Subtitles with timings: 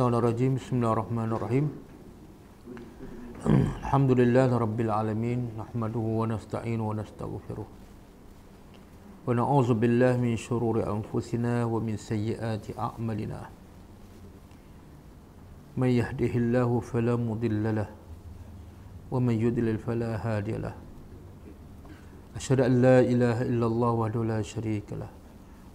[0.00, 1.66] الشيطان الرجيم بسم الله الرحمن الرحيم
[3.84, 7.66] الحمد لله رب العالمين نحمده ونستعينه ونستغفره
[9.28, 13.40] ونعوذ بالله من شرور أنفسنا ومن سيئات أعمالنا
[15.76, 17.88] من يهده الله فلا مضل له
[19.12, 20.74] ومن يضلل فلا هادي له
[22.40, 25.12] أشهد أن لا إله إلا الله وحده لا شريك له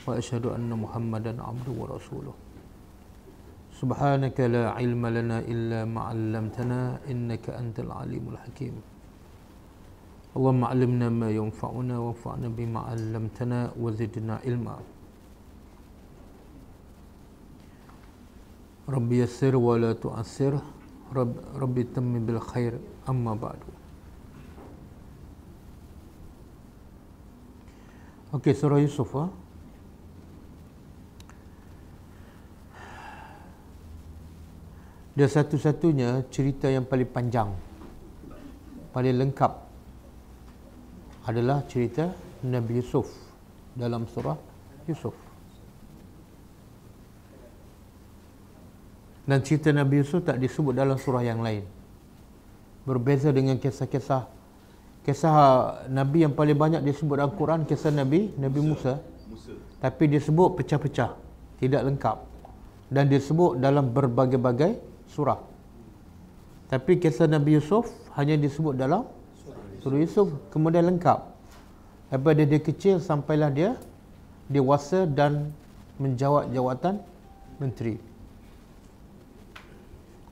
[0.09, 2.44] وأشهد أن محمدا عبده ورسوله
[3.75, 8.75] سبحانك لا علم لنا إلا ما علمتنا إنك أنت العليم الحكيم.
[10.35, 14.75] اللهم علمنا ما ينفعنا وانفعنا بما علمتنا وزدنا علما.
[18.87, 20.53] رب يسر ولا تعسر.
[21.15, 22.73] رب رب تم بالخير
[23.11, 23.59] أما بعد.
[28.35, 29.15] Okey, surah Yusuf?
[35.15, 37.47] Dia satu-satunya cerita yang paling panjang
[38.91, 39.51] Paling lengkap
[41.23, 42.11] Adalah cerita
[42.43, 43.07] Nabi Yusuf
[43.71, 44.35] Dalam surah
[44.85, 45.15] Yusuf.
[49.25, 51.65] Dan cerita Nabi Yusuf tak disebut dalam surah yang lain.
[52.85, 54.29] Berbeza dengan kisah-kisah
[55.01, 55.33] Kisah
[55.89, 59.53] Nabi yang paling banyak disebut dalam Quran Kisah Nabi Nabi Musa, Musa.
[59.81, 61.17] Tapi disebut pecah-pecah
[61.57, 62.17] Tidak lengkap.
[62.93, 65.39] Dan disebut dalam berbagai-bagai surah.
[66.67, 67.87] Tapi kisah Nabi Yusuf
[68.19, 69.07] hanya disebut dalam
[69.79, 71.23] surah Yusuf kemudian lengkap.
[72.11, 73.71] Daripada dia kecil sampailah dia
[74.51, 75.55] dewasa dan
[75.95, 76.99] menjawat jawatan
[77.57, 77.95] menteri.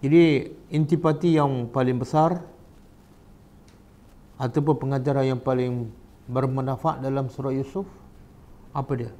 [0.04, 2.44] Jadi intipati yang paling besar
[4.36, 5.88] ataupun pengajaran yang paling
[6.28, 7.88] bermanfaat dalam surah Yusuf
[8.76, 9.12] apa dia?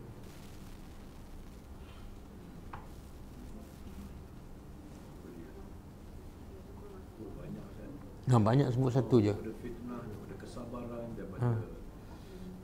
[8.24, 9.36] Ha, banyak sebut satu je.
[9.36, 11.50] Ada fitnah, ada kesabaran, daripada ha.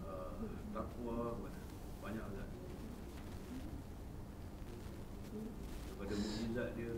[0.08, 0.31] uh,
[0.72, 1.36] takwa,
[2.00, 2.47] banyak kan.
[5.84, 6.92] Daripada mukjizat dia.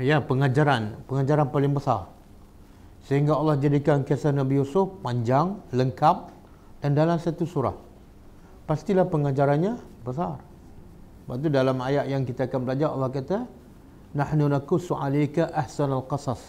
[0.00, 2.08] Ya, pengajaran, pengajaran paling besar.
[3.06, 6.32] Sehingga Allah jadikan kisah Nabi Yusuf panjang, lengkap
[6.82, 7.76] dan dalam satu surah.
[8.66, 10.40] Pastilah pengajarannya besar.
[11.22, 13.38] Sebab itu dalam ayat yang kita akan belajar Allah kata,
[14.12, 16.40] nahnu nakussu alayka ahsanal qasas.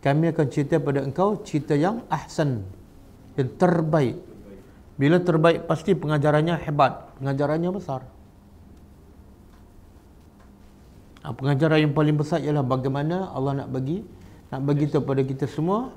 [0.00, 2.64] Kami akan cerita pada engkau cerita yang ahsan
[3.36, 4.16] yang terbaik.
[4.96, 8.04] Bila terbaik pasti pengajarannya hebat pengajarannya besar.
[11.20, 14.00] Ah, pengajaran yang paling besar ialah bagaimana Allah nak bagi
[14.48, 15.92] nak bagi tahu pada kita semua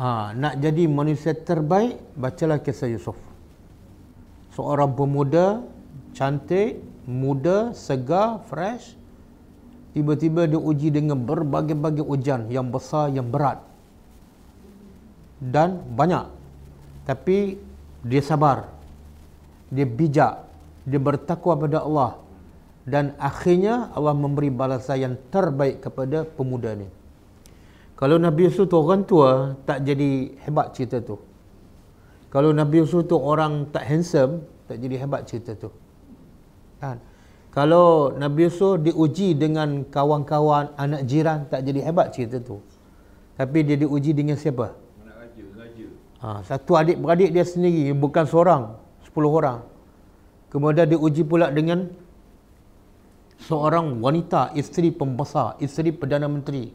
[0.00, 3.16] ha, nak jadi manusia terbaik bacalah kisah Yusuf.
[4.56, 5.60] Seorang pemuda
[6.16, 8.98] cantik muda, segar, fresh
[9.94, 13.62] tiba-tiba dia uji dengan berbagai-bagai ujian yang besar, yang berat.
[15.40, 16.26] Dan banyak.
[17.06, 17.56] Tapi
[18.04, 18.68] dia sabar.
[19.72, 20.44] Dia bijak.
[20.84, 22.12] Dia bertakwa pada Allah.
[22.84, 26.86] Dan akhirnya Allah memberi balasan yang terbaik kepada pemuda ni.
[27.96, 31.16] Kalau Nabi Yusuf tu orang tua tak jadi hebat cerita tu.
[32.28, 35.72] Kalau Nabi Yusuf tu orang tak handsome tak jadi hebat cerita tu
[36.80, 37.00] Kan?
[37.56, 42.60] Kalau Nabi Yusuf diuji dengan kawan-kawan anak jiran tak jadi hebat cerita tu.
[43.36, 44.76] Tapi dia diuji dengan siapa?
[45.00, 45.86] Anak raja, raja.
[46.20, 49.64] Ha, satu adik beradik dia sendiri bukan seorang, sepuluh orang.
[50.52, 51.88] Kemudian diuji pula dengan
[53.40, 56.72] seorang wanita isteri pembesar, isteri perdana menteri.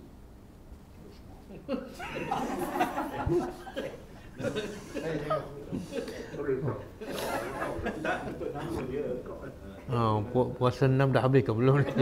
[9.91, 11.91] Ha, pu- puasa enam dah habis ke belum ni?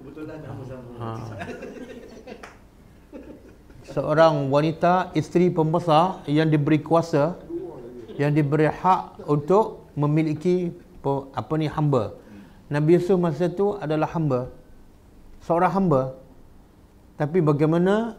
[0.00, 0.90] Kebetulan nama sama.
[0.96, 1.10] Ha.
[3.90, 7.36] Seorang wanita isteri pembesar yang diberi kuasa
[8.16, 10.72] yang diberi hak untuk memiliki
[11.36, 12.16] apa ni hamba.
[12.70, 14.48] Nabi Yusuf masa itu adalah hamba.
[15.44, 16.02] Seorang hamba.
[17.16, 18.16] Tapi bagaimana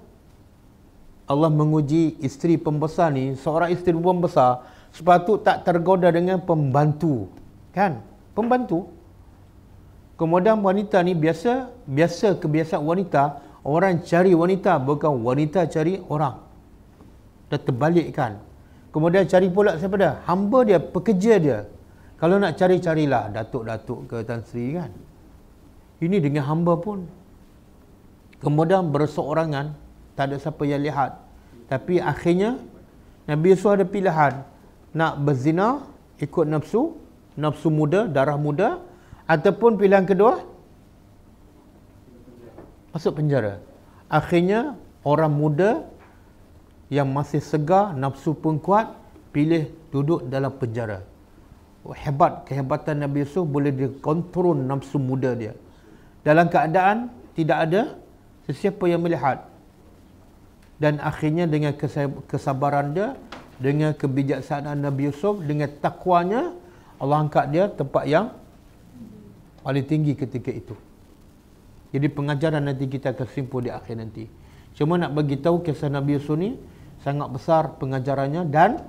[1.25, 7.31] Allah menguji isteri pembesar ni, seorang isteri pembesar sepatu tak tergoda dengan pembantu
[7.71, 8.03] kan?
[8.35, 8.87] Pembantu.
[10.19, 16.37] Kemudian wanita ni biasa biasa kebiasaan wanita orang cari wanita bukan wanita cari orang.
[17.49, 18.51] Dah terbalik kan
[18.91, 20.19] kemudian cari pula siapa dia?
[20.27, 21.59] Hamba dia pekerja dia.
[22.19, 24.93] Kalau nak cari carilah datuk-datuk ke Tan Sri kan?
[25.97, 27.09] Ini dengan hamba pun.
[28.45, 29.73] Kemudian berseorangan
[30.13, 31.17] tak ada siapa yang lihat.
[31.65, 32.61] Tapi akhirnya
[33.25, 34.43] Nabi Yusuf ada pilihan
[34.91, 35.87] nak berzina
[36.19, 36.95] ikut nafsu
[37.39, 38.83] nafsu muda, darah muda
[39.27, 40.43] ataupun pilihan kedua
[42.91, 43.63] masuk penjara.
[44.11, 44.75] Akhirnya
[45.07, 45.87] orang muda
[46.91, 48.91] yang masih segar, nafsu pun kuat,
[49.31, 51.07] pilih duduk dalam penjara.
[51.81, 55.55] Hebat kehebatan Nabi Yusuf boleh dikontrol nafsu muda dia.
[56.21, 57.81] Dalam keadaan tidak ada
[58.45, 59.47] sesiapa yang melihat.
[60.77, 61.71] Dan akhirnya dengan
[62.27, 63.15] kesabaran dia,
[63.61, 66.57] dengan kebijaksanaan Nabi Yusuf, dengan takwanya,
[66.97, 68.33] Allah angkat dia tempat yang
[69.61, 70.73] paling tinggi ketika itu.
[71.93, 74.25] Jadi pengajaran nanti kita akan simpul di akhir nanti.
[74.73, 76.57] Cuma nak bagi tahu kisah Nabi Yusuf ni
[77.05, 78.81] sangat besar pengajarannya dan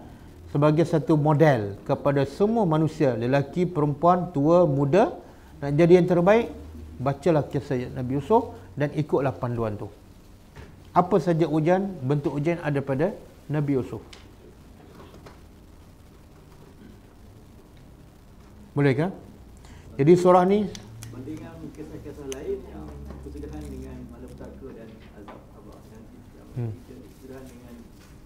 [0.54, 5.12] sebagai satu model kepada semua manusia, lelaki, perempuan, tua, muda
[5.60, 6.48] nak jadi yang terbaik,
[6.96, 9.90] bacalah kisah Nabi Yusuf dan ikutlah panduan tu.
[10.92, 13.16] Apa saja ujian, bentuk ujian ada pada
[13.48, 14.04] Nabi Yusuf.
[18.72, 19.10] Boleh kan?
[20.00, 20.64] Jadi surah ni
[21.12, 22.88] Bandingkan kisah-kisah lain yang
[23.20, 24.88] bersudahan dengan malapetaka dan
[25.20, 26.16] azab Allah nanti
[26.56, 26.72] hmm.
[27.04, 27.74] bersudahan dengan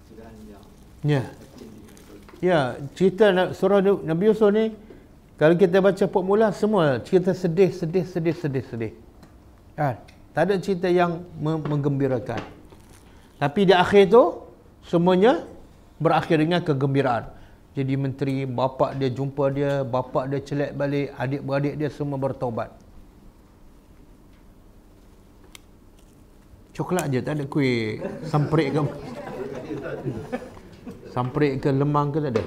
[0.06, 0.64] sudahan yang
[1.02, 1.22] Ya.
[2.38, 4.70] Ya, cerita surah Nabi Yusuf ni
[5.34, 8.92] kalau kita baca formula semua cerita sedih, sedih, sedih, sedih, sedih.
[9.74, 9.98] Kan?
[10.30, 12.40] Tak ada cerita yang menggembirakan.
[13.36, 14.46] Tapi di akhir tu
[14.86, 15.44] semuanya
[15.98, 17.35] berakhir dengan kegembiraan
[17.76, 22.72] jadi menteri, bapak dia jumpa dia, bapak dia celak balik, adik-beradik dia semua bertaubat.
[26.72, 28.80] Coklat je, tak ada kuih samprik ke
[31.12, 32.44] samprik ke lemang ke tak ada?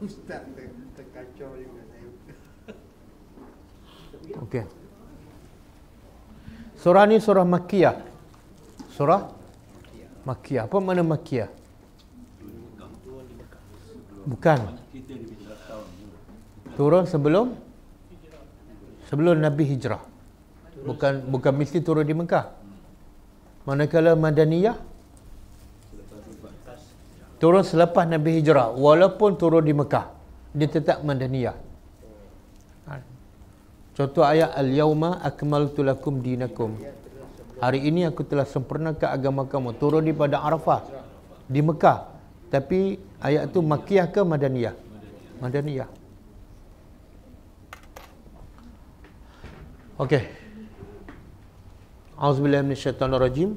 [0.00, 0.44] Ustaz
[0.96, 1.80] terkacau juga
[4.44, 4.64] Okey.
[6.80, 7.96] Surah ni surah Makkiyah.
[8.92, 9.28] Surah
[10.24, 10.64] Makkiyah.
[10.64, 11.59] Apa makna Makkiyah?
[14.30, 14.58] Bukan.
[16.78, 17.58] Turun sebelum
[19.10, 20.06] sebelum Nabi hijrah.
[20.86, 22.46] Bukan bukan mesti turun di Mekah.
[23.66, 24.78] Manakala Madaniyah
[27.42, 30.08] turun selepas Nabi hijrah walaupun turun di Mekah
[30.54, 31.56] dia tetap Madaniyah.
[34.00, 36.72] Contoh ayat al-yauma akmaltu lakum dinakum.
[37.60, 40.88] Hari ini aku telah sempurnakan agama kamu turun di pada Arafah
[41.44, 42.08] di Mekah.
[42.48, 44.74] Tapi ayat tu makiyah ke madaniyah?
[45.40, 45.88] Madaniyah.
[50.00, 50.24] Okey.
[52.16, 53.56] Auzubillahi minasyaitonirrajim.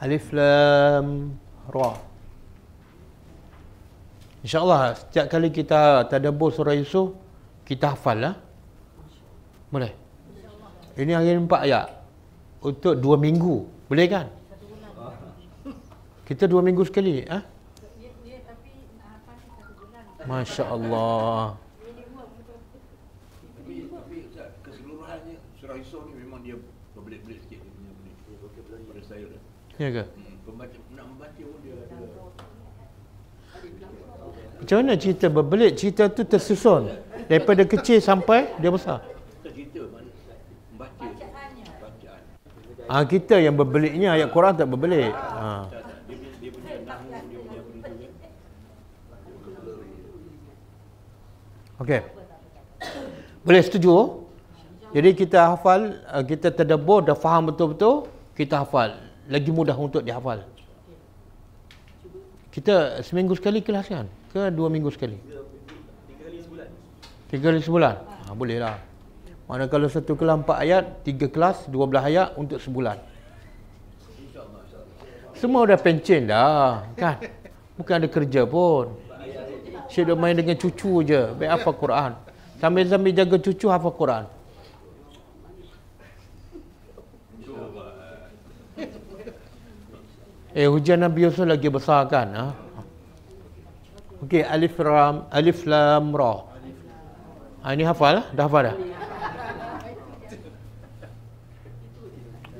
[0.00, 1.36] Alif lam
[1.68, 1.96] ra.
[4.42, 7.14] InsyaAllah setiap kali kita tadabbur surah Yusuf
[7.62, 8.34] kita hafal lah.
[9.72, 9.94] Boleh?
[10.98, 11.86] Ini hari empat ayat.
[12.60, 13.64] Untuk dua minggu.
[13.88, 14.26] Boleh kan?
[16.28, 17.24] Kita dua minggu sekali.
[17.24, 17.42] Eh?
[20.22, 21.58] Masya Allah.
[23.58, 24.16] Tapi, tapi
[24.62, 26.56] keseluruhannya surah Yusuf ni memang dia
[26.94, 28.16] berbelit-belit sikit dia punya belit.
[28.86, 29.42] Pada saya dah.
[29.80, 30.04] Ya ke?
[30.04, 32.06] Hmm, pembaca, nak membaca pun dia ada.
[34.62, 35.74] Macam mana cerita berbelit?
[35.74, 36.86] Cerita tu tersusun.
[37.26, 39.02] Daripada kecil sampai dia besar.
[39.42, 40.06] Kita cerita mana
[40.70, 41.06] membaca.
[41.82, 42.22] Bacaan.
[42.86, 45.10] Ah kita yang berbelitnya ayat Quran tak berbelit.
[45.10, 45.66] Ha.
[45.66, 48.30] Dia punya, dia punya nahu, dia punya benda tu kan.
[51.82, 52.00] Okey.
[53.42, 54.22] Boleh setuju?
[54.94, 58.06] Jadi kita hafal, uh, kita tadabbur, dah faham betul-betul,
[58.38, 58.94] kita hafal.
[59.26, 60.46] Lagi mudah untuk dihafal.
[62.54, 64.06] Kita seminggu sekali kelas kan?
[64.30, 65.16] Ke dua minggu sekali?
[65.16, 66.68] tiga kali sebulan.
[67.32, 67.94] Tiga kali sebulan?
[67.98, 68.76] Ha, boleh lah.
[69.48, 73.00] Mana kalau satu kelas empat ayat, tiga kelas, dua belah ayat untuk sebulan.
[75.34, 77.18] Semua dah pencen dah, kan?
[77.74, 78.94] Bukan ada kerja pun.
[79.92, 82.16] Syed main dengan cucu je, baik hafal Quran.
[82.56, 84.24] Sambil-sambil jaga cucu hafal Quran.
[90.52, 92.28] Eh hujan Nabi Yusuf lagi besar kan?
[92.32, 92.46] Ha?
[94.24, 96.44] Okey, alif ram, alif lam ra.
[97.64, 98.24] Ha, ini hafal lah?
[98.32, 98.76] Dah hafal dah?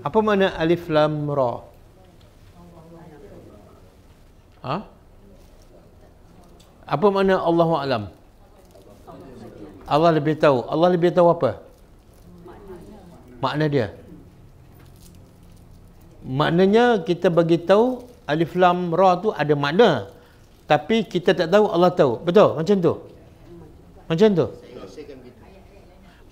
[0.05, 1.65] Apa makna alif lam ra?
[4.69, 4.92] Ha?
[6.93, 8.13] Apa makna Allahu alam?
[9.89, 10.61] Allah lebih tahu.
[10.69, 11.65] Allah lebih tahu apa?
[13.41, 13.97] Makna dia.
[16.23, 20.13] Maknanya kita bagi tahu alif lam ra tu ada makna.
[20.69, 22.21] Tapi kita tak tahu Allah tahu.
[22.23, 22.61] Betul?
[22.61, 22.95] Macam tu.
[24.07, 24.47] Macam tu.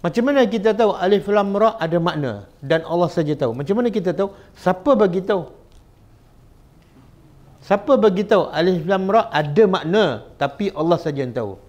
[0.01, 3.53] Macam mana kita tahu alif lam ra ada makna dan Allah saja tahu?
[3.57, 4.33] Macam mana kita tahu?
[4.61, 5.60] Siapa bagi tahu?
[7.61, 11.61] Siapa bagi tahu alif lam ra ada makna tapi Allah saja yang tahu.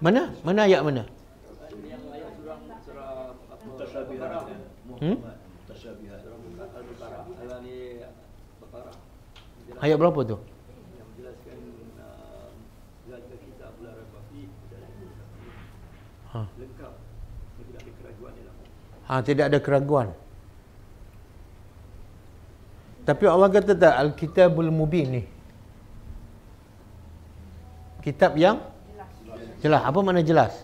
[0.00, 0.32] Mana?
[0.44, 1.04] Mana ayat mana?
[5.00, 5.16] Hmm?
[9.80, 10.36] Ayat berapa tu?
[16.30, 16.46] Ha.
[16.46, 16.94] dalam.
[19.08, 20.14] Ha, tidak ada keraguan.
[23.10, 25.22] Tapi Allah kata tak Al-Kitabul Mubin ni.
[28.06, 28.62] Kitab yang
[29.58, 29.82] jelas.
[29.82, 30.54] Apa makna jelas?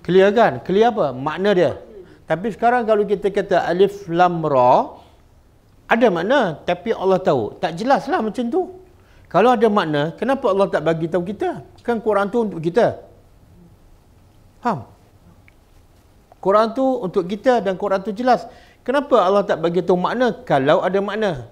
[0.00, 0.64] Clear kan?
[0.64, 1.12] Clear apa?
[1.12, 1.76] Makna dia.
[2.24, 4.96] Tapi sekarang kalau kita kata alif lam ra
[5.84, 7.60] ada makna tapi Allah tahu.
[7.60, 8.80] Tak jelaslah macam tu.
[9.28, 11.60] Kalau ada makna, kenapa Allah tak bagi tahu kita?
[11.84, 13.04] Kan Quran tu untuk kita.
[14.64, 14.88] Faham?
[16.40, 18.48] Quran tu untuk kita dan Quran tu jelas.
[18.84, 21.48] Kenapa Allah tak bagi tahu makna kalau ada makna?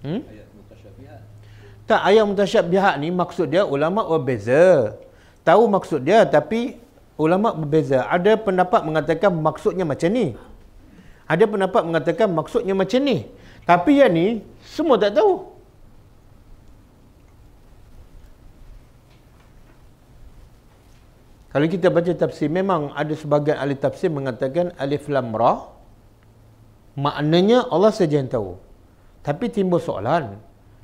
[0.00, 0.24] Hmm?
[1.88, 4.96] Tak ayat mutasyabihat ni maksud dia ulama berbeza.
[5.44, 6.80] Tahu maksud dia tapi
[7.20, 8.08] ulama berbeza.
[8.08, 10.32] Ada pendapat mengatakan maksudnya macam ni.
[11.28, 13.28] Ada pendapat mengatakan maksudnya macam ni.
[13.68, 15.57] Tapi yang ni semua tak tahu.
[21.48, 25.72] Kalau kita baca tafsir memang ada sebagian ahli tafsir mengatakan alif lam ra
[26.92, 28.60] maknanya Allah saja yang tahu.
[29.24, 30.36] Tapi timbul soalan,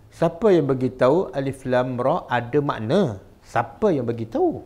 [0.09, 3.21] siapa yang bagi tahu alif lam ra ada makna?
[3.45, 4.65] Siapa yang bagi tahu?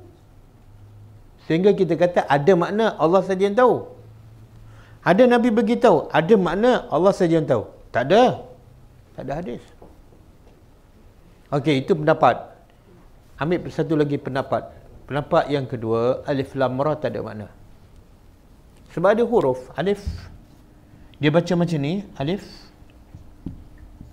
[1.50, 3.90] Sehingga kita kata ada makna Allah saja yang tahu.
[5.02, 7.66] Ada nabi bagi tahu, ada makna Allah saja yang tahu.
[7.90, 8.46] Tak ada.
[9.18, 9.64] Tak ada hadis.
[11.50, 12.54] Okey, itu pendapat.
[13.40, 14.77] Ambil satu lagi pendapat.
[15.08, 17.48] Pendapat yang kedua, alif lam ra tak ada makna.
[18.92, 20.04] Sebab ada huruf alif.
[21.16, 22.44] Dia baca macam ni, alif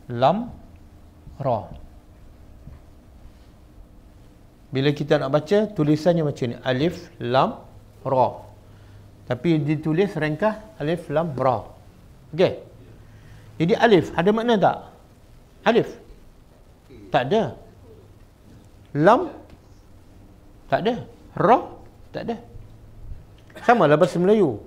[0.08, 0.56] lam
[1.36, 1.68] ra.
[4.72, 7.60] Bila kita nak baca, tulisannya macam ni, alif lam
[8.08, 8.28] ra.
[9.28, 11.68] Tapi ditulis ringkas alif lam ra.
[12.32, 12.56] Okey.
[13.60, 14.78] Jadi alif ada makna tak?
[15.68, 15.90] Alif.
[17.12, 17.60] Tak ada.
[18.96, 19.28] Lam
[20.70, 21.06] tak ada.
[21.36, 21.58] Ra
[22.12, 22.36] tak ada.
[23.64, 24.60] Sama lah bahasa Melayu.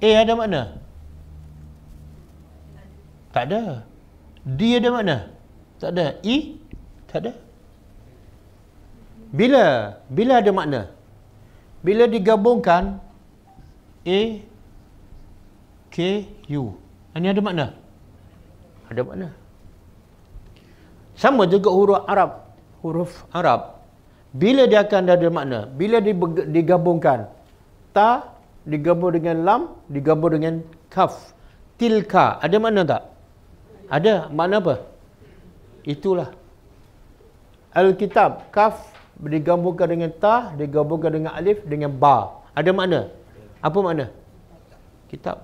[0.00, 0.62] A ada makna?
[3.30, 3.84] Tak ada.
[4.44, 5.16] D ada makna?
[5.80, 6.16] Tak ada.
[6.24, 6.56] E
[7.08, 7.32] tak ada.
[9.30, 10.80] Bila bila ada makna?
[11.80, 13.00] Bila digabungkan
[14.04, 14.20] A
[15.90, 15.96] K
[16.54, 16.76] U.
[17.16, 17.66] Ini ada makna?
[18.88, 19.28] Ada makna.
[21.16, 22.30] Sama juga huruf Arab.
[22.80, 23.79] Huruf Arab.
[24.30, 25.66] Bila dia akan ada makna?
[25.66, 25.98] Bila
[26.46, 27.26] digabungkan
[27.90, 31.34] ta digabung dengan lam, digabung dengan kaf.
[31.74, 33.02] Tilka ada makna tak?
[33.90, 34.30] Ada.
[34.30, 34.74] Makna apa?
[35.82, 36.30] Itulah.
[37.74, 42.46] Alkitab kaf digabungkan dengan ta, digabungkan dengan alif dengan ba.
[42.54, 43.10] Ada makna?
[43.58, 44.14] Apa makna?
[45.10, 45.42] Kitab.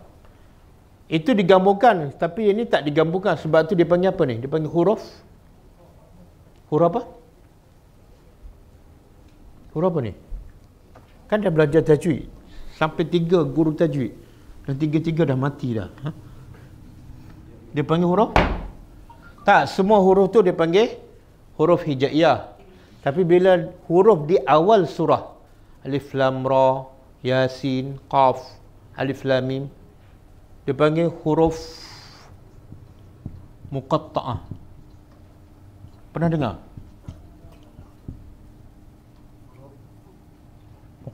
[1.11, 4.39] Itu digabungkan tapi ini tak digabungkan sebab tu dia panggil apa ni?
[4.39, 5.03] Dia panggil huruf.
[6.71, 7.16] Huruf apa?
[9.77, 10.13] Huruf apa ni?
[11.29, 12.33] Kan dah belajar tajwid.
[12.81, 14.17] Sampai tiga guru tajwid.
[14.65, 15.93] Dan tiga-tiga dah mati dah.
[16.01, 16.11] Ha?
[17.77, 18.33] Dia panggil huruf?
[19.45, 20.97] Tak, semua huruf tu dia panggil
[21.61, 22.57] huruf hijaiyah.
[23.05, 25.37] Tapi bila huruf di awal surah.
[25.85, 26.89] Alif Lam Ra,
[27.21, 28.41] Yasin, Qaf,
[28.97, 29.65] Alif Lam Mim.
[30.65, 31.61] Dia panggil huruf
[33.71, 34.41] muqatta'ah.
[36.17, 36.66] Pernah dengar?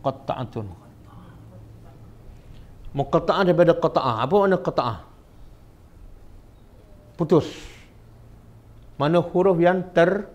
[0.02, 0.66] Muqatta'atun.
[2.92, 4.14] Muqatta'ah daripada qata'ah.
[4.26, 4.98] Apa makna qata'ah?
[7.14, 7.46] Putus.
[8.98, 10.26] Mana huruf yang ter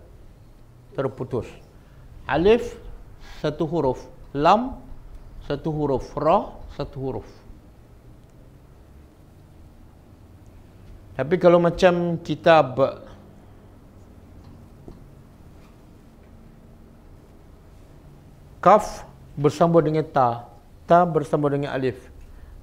[0.96, 1.46] terputus.
[2.24, 2.80] Alif
[3.44, 4.00] satu huruf.
[4.32, 4.80] Lam
[5.44, 6.08] satu huruf.
[6.16, 7.28] Ra satu huruf.
[11.14, 12.78] Tapi kalau macam kitab
[18.62, 19.07] kaf
[19.38, 20.50] bersambung dengan ta,
[20.82, 21.94] ta bersambung dengan alif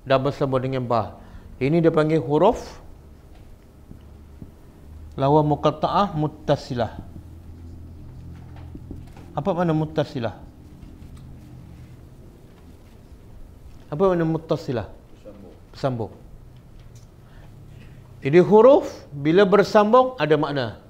[0.04, 1.16] dan bersambung dengan ba.
[1.56, 2.84] Ini dia panggil huruf
[5.16, 7.00] lawan muqatta'ah muttasilah.
[9.32, 10.36] Apa makna muttasilah?
[13.88, 14.92] Apa makna muttasilah?
[15.72, 16.12] Bersambung.
[18.20, 20.84] Jadi huruf bila bersambung ada makna.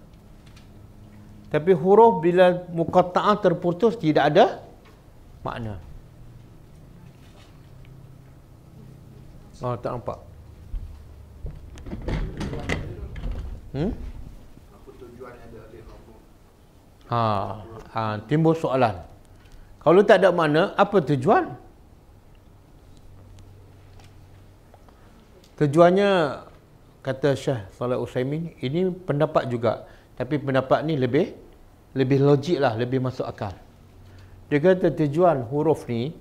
[1.54, 4.65] Tapi huruf bila muqatta'ah terputus tidak ada
[5.46, 5.78] makna.
[9.62, 10.20] Oh, tak nampak.
[13.78, 13.92] Hmm?
[17.06, 17.22] Ha,
[17.94, 18.98] ha, timbul soalan.
[19.78, 21.54] Kalau tak ada makna, apa tujuan?
[25.56, 26.42] Tujuannya
[27.06, 29.86] kata Syekh Saleh Usaimin, ini pendapat juga.
[30.18, 31.32] Tapi pendapat ni lebih
[31.96, 33.56] lebih logik lah, lebih masuk akal.
[34.50, 36.14] Dia kata tujuan huruf ni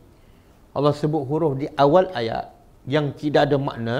[0.72, 2.50] Allah sebut huruf di awal ayat
[2.88, 3.96] yang tidak ada makna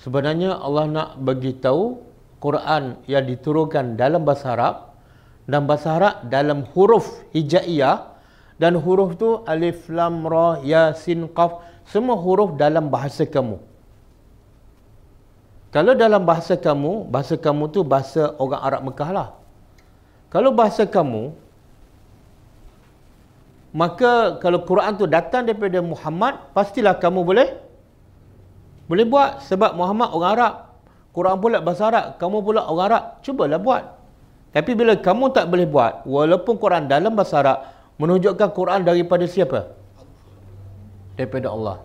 [0.00, 2.02] sebenarnya Allah nak bagi tahu
[2.40, 4.76] Quran yang diturunkan dalam bahasa Arab
[5.46, 8.16] dan bahasa Arab dalam huruf hijaiyah
[8.56, 13.62] dan huruf tu alif lam ra ya sin qaf semua huruf dalam bahasa kamu.
[15.70, 19.28] Kalau dalam bahasa kamu, bahasa kamu tu bahasa orang Arab Mekah lah.
[20.32, 21.36] Kalau bahasa kamu,
[23.76, 27.48] maka kalau Quran tu datang daripada Muhammad, pastilah kamu boleh
[28.88, 30.54] boleh buat sebab Muhammad orang Arab.
[31.12, 33.84] Quran pula bahasa Arab, kamu pula orang Arab, cubalah buat.
[34.56, 37.58] Tapi bila kamu tak boleh buat, walaupun Quran dalam bahasa Arab
[38.00, 39.76] menunjukkan Quran daripada siapa?
[41.20, 41.76] Daripada Allah.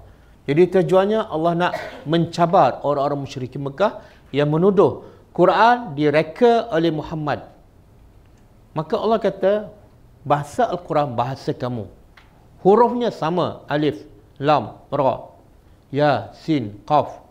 [0.48, 1.74] Jadi tujuannya Allah nak
[2.08, 4.00] mencabar orang-orang musyrik Mekah
[4.32, 7.52] yang menuduh Quran direka oleh Muhammad.
[8.72, 9.52] Maka Allah kata
[10.22, 11.90] bahasa Al-Quran bahasa kamu.
[12.62, 14.06] Hurufnya sama, alif,
[14.38, 15.34] lam, ra,
[15.90, 17.22] ya, sin, qaf.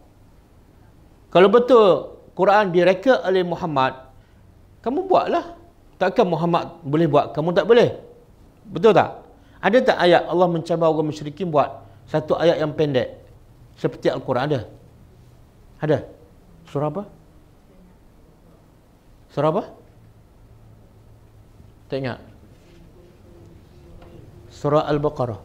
[1.30, 4.10] Kalau betul Quran direka oleh Muhammad,
[4.82, 5.54] kamu buatlah.
[6.00, 7.92] Takkan Muhammad boleh buat, kamu tak boleh?
[8.64, 9.20] Betul tak?
[9.60, 13.20] Ada tak ayat Allah mencabar orang musyrikin buat satu ayat yang pendek
[13.76, 14.60] seperti Al-Quran ada?
[15.84, 15.98] Ada?
[16.72, 17.02] Surah apa?
[19.36, 19.64] Surah apa?
[21.92, 22.29] Tak ingat?
[24.60, 25.40] سراء البقرة.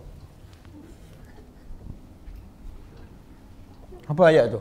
[4.11, 4.59] هبا يأدو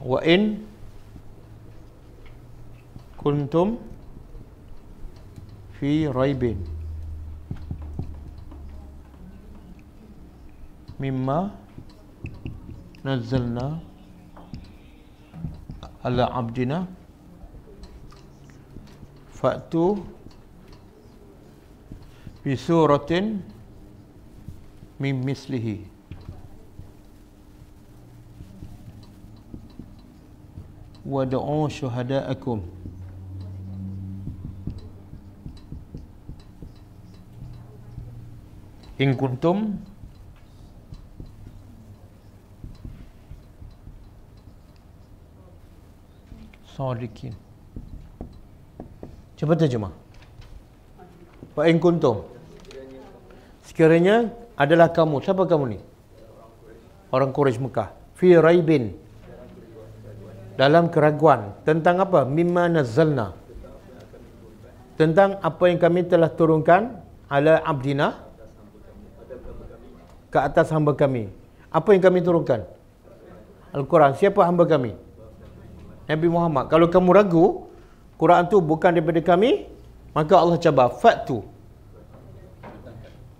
[0.00, 0.62] وإن
[3.18, 3.78] كنتم
[5.82, 6.42] في ريب.
[11.02, 11.50] مما
[13.02, 13.66] نزلنا
[16.06, 17.01] على عبدنا
[19.42, 19.98] fa'tu
[22.44, 23.42] bi suratin
[25.02, 25.76] min mislihi.
[31.02, 32.62] Wad'u syuhada'akum.
[39.02, 39.82] In kuntum
[46.76, 47.34] sadiqin
[49.42, 49.90] Cuba terjemah.
[51.58, 52.22] Wa in kuntum.
[53.66, 55.18] Sekiranya adalah kamu.
[55.18, 55.82] Siapa kamu ni?
[57.10, 57.90] Orang Quraisy Mekah.
[58.14, 58.94] Fi raibin.
[60.54, 61.58] Dalam keraguan.
[61.66, 62.22] Tentang apa?
[62.22, 63.34] Mimma nazzalna.
[64.94, 68.22] Tentang apa yang kami telah turunkan ala abdina
[70.30, 71.26] ke atas hamba kami.
[71.74, 72.62] Apa yang kami turunkan?
[73.74, 74.14] Al-Quran.
[74.14, 74.94] Siapa hamba kami?
[76.06, 76.70] Nabi Muhammad.
[76.70, 77.71] Kalau kamu ragu,
[78.22, 79.66] Quran tu bukan daripada kami,
[80.14, 80.94] maka Allah cabar.
[80.94, 81.42] Fatu.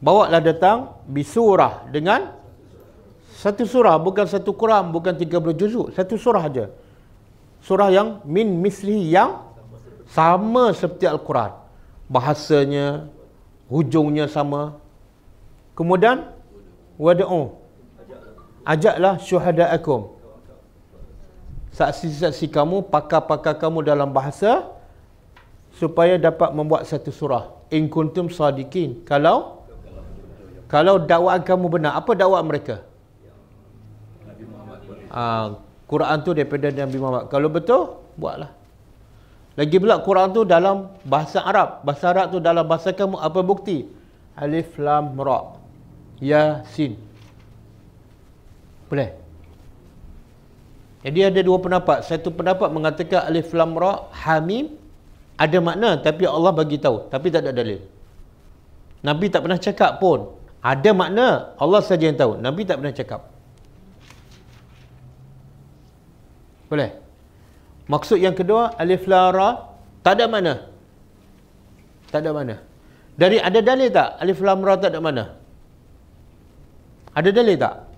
[0.02, 2.34] Bawa lah datang bisurah dengan
[3.38, 6.66] satu surah, bukan satu Quran, bukan 30 juzuk, satu surah aja.
[7.62, 9.46] Surah yang min misli yang
[10.10, 11.54] sama seperti Al-Quran.
[12.10, 13.06] Bahasanya,
[13.70, 14.82] hujungnya sama.
[15.78, 16.26] Kemudian,
[16.98, 17.54] wada'u.
[18.66, 20.11] Ajaklah syuhada'akum
[21.72, 24.68] saksi-saksi kamu, pakar-pakar kamu dalam bahasa
[25.76, 27.48] supaya dapat membuat satu surah.
[27.72, 29.00] In kuntum sadiqin.
[29.08, 29.64] Kalau
[30.68, 32.80] kalau dakwaan kamu benar, apa dakwaan mereka?
[35.12, 37.28] Ah, Quran tu daripada Nabi Muhammad.
[37.28, 38.48] Kalau betul, buatlah.
[39.52, 41.84] Lagi pula Quran tu dalam bahasa Arab.
[41.84, 43.84] Bahasa Arab tu dalam bahasa kamu apa bukti?
[44.32, 45.60] Alif lam ra.
[46.16, 46.96] Ya sin.
[48.88, 49.21] Boleh?
[51.02, 52.06] Jadi ada dua pendapat.
[52.06, 54.78] Satu pendapat mengatakan alif lam ra hamim
[55.34, 57.82] ada makna tapi Allah bagi tahu tapi tak ada dalil.
[59.02, 60.38] Nabi tak pernah cakap pun.
[60.62, 62.38] Ada makna, Allah saja yang tahu.
[62.38, 63.26] Nabi tak pernah cakap.
[66.70, 66.94] Boleh?
[67.90, 69.74] Maksud yang kedua alif lam ra
[70.06, 70.70] tak ada makna.
[72.14, 72.56] Tak ada makna.
[73.18, 75.34] Dari ada dalil tak alif lam ra tak ada makna?
[77.12, 77.91] Ada dalil tak?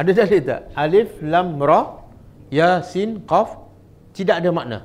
[0.00, 0.60] Ada dalil tak?
[0.72, 2.00] Alif, Lam, Ra,
[2.48, 3.52] Ya, Sin, Qaf
[4.16, 4.78] tidak ada makna.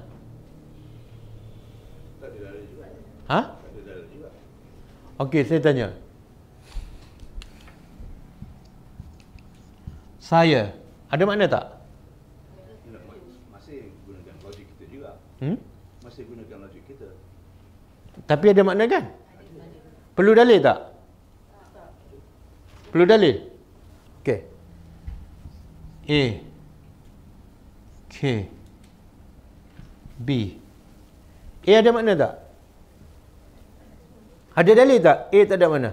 [3.32, 3.40] Ha?
[5.24, 5.88] Okey, saya tanya.
[10.20, 10.76] Saya
[11.08, 11.66] ada makna tak?
[13.56, 15.10] Masih gunakan logik kita juga.
[15.40, 15.58] Hmm?
[16.04, 17.08] Masih gunakan logik kita.
[18.28, 19.04] Tapi ada makna kan?
[20.12, 20.80] Perlu dalil tak?
[22.92, 23.55] Perlu dalil?
[26.06, 26.22] A
[28.14, 28.18] K
[30.22, 30.30] B
[31.66, 32.34] A ada makna tak?
[34.56, 35.18] Ada dalil tak?
[35.34, 35.92] A tak ada makna.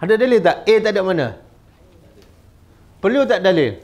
[0.00, 0.56] Ada dalil tak?
[0.64, 1.28] A tak ada makna.
[3.04, 3.76] Perlu tak dalil?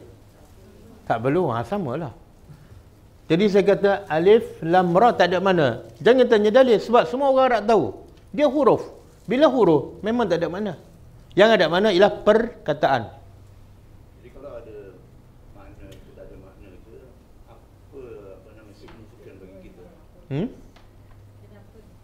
[1.04, 1.52] Tak perlu.
[1.52, 2.12] Ha, samalah.
[3.28, 5.84] Jadi saya kata alif lam ra tak ada mana.
[6.00, 7.84] Jangan tanya dalil sebab semua orang Arab tahu.
[8.32, 8.82] Dia huruf.
[9.28, 10.72] Bila huruf memang tak ada mana.
[11.36, 13.12] Yang ada mana ialah perkataan.
[14.16, 14.96] Jadi kalau ada
[15.52, 16.92] makna itu tak ada makna itu
[17.44, 18.00] apa
[18.40, 19.84] apa nama signifikan bagi kita?
[20.32, 20.48] Hmm?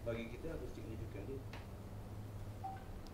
[0.05, 1.39] Bagi kita apa signifikan dia?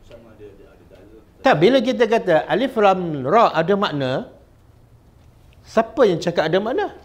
[0.03, 1.23] Sama ada ada, ada dalil.
[1.39, 4.11] Tak bila kita kata alif lam ra ada makna
[5.63, 6.99] siapa yang cakap ada makna?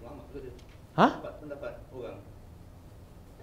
[0.00, 0.52] Ulama ke dia?
[0.96, 1.08] Ha?
[1.20, 2.16] Pendapat, orang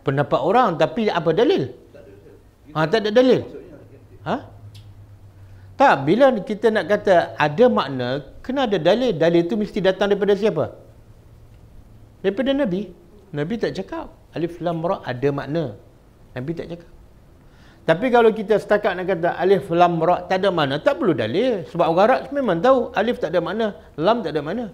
[0.01, 1.69] Pendapat orang tapi apa dalil?
[1.93, 2.73] tak ada dalil.
[2.73, 3.41] Ha tak ada dalil.
[3.45, 3.61] Maksudnya
[4.25, 4.37] Ha?
[5.73, 9.13] Tak, bila kita nak kata ada makna, kena ada dalil.
[9.17, 10.77] Dalil itu mesti datang daripada siapa?
[12.21, 12.93] Daripada Nabi.
[13.33, 14.13] Nabi tak cakap.
[14.37, 15.73] Alif lam ra ada makna.
[16.37, 16.91] Nabi tak cakap.
[17.83, 21.67] Tapi kalau kita setakat nak kata alif lam ra tak ada makna, tak perlu dalil.
[21.67, 24.65] Sebab orang Arab memang tahu alif tak ada makna, lam tak ada makna.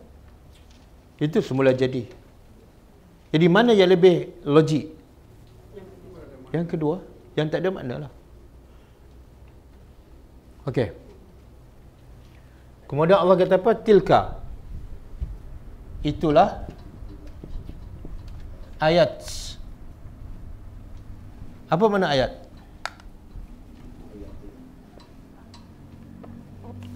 [1.17, 2.05] Itu semula jadi.
[3.33, 4.93] Jadi mana yang lebih logik?
[6.53, 7.01] Yang kedua,
[7.33, 8.11] yang tak ada makna lah.
[10.69, 10.93] Okey.
[12.85, 13.73] Kemudian Allah kata apa?
[13.81, 14.37] Tilka.
[16.05, 16.69] Itulah
[18.77, 19.17] ayat.
[21.69, 22.37] Apa mana ayat?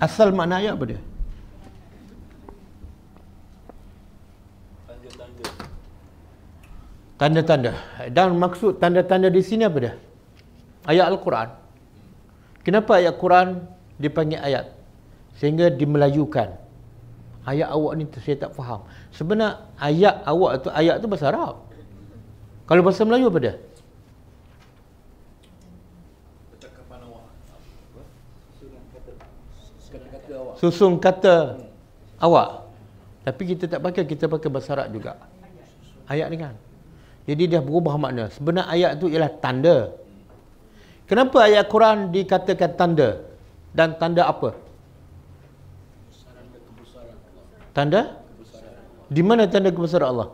[0.01, 1.01] Asal makna ayat apa dia?
[4.86, 5.45] Tanda-tanda.
[7.17, 7.73] Tanda-tanda.
[8.13, 9.93] Dan maksud tanda-tanda di sini apa dia?
[10.89, 11.62] Ayat Al-Quran.
[12.63, 13.67] Kenapa ayat Quran
[13.99, 14.71] dipanggil ayat?
[15.36, 16.56] Sehingga dimelayukan.
[17.43, 18.88] Ayat awak ni saya tak faham.
[19.12, 21.60] Sebenarnya ayat awak tu ayat tu bahasa Arab.
[22.63, 23.56] Kalau bahasa Melayu apa dia?
[26.56, 27.23] Percakapan awak.
[27.28, 28.02] Apa?
[28.56, 29.12] Susunan kata.
[29.91, 30.56] Kata-kata awak.
[30.63, 31.36] Susun kata
[32.23, 32.49] awak.
[33.28, 35.19] Tapi kita tak pakai, kita pakai bahasa Arab juga.
[36.08, 36.56] Ayat ni kan.
[37.28, 38.32] Jadi dia berubah makna.
[38.32, 39.91] Sebenarnya ayat tu ialah tanda.
[41.04, 43.10] Kenapa ayat Quran dikatakan tanda?
[43.76, 44.56] Dan tanda apa?
[47.74, 48.22] Tanda?
[49.10, 50.30] Di mana tanda kebesaran Allah?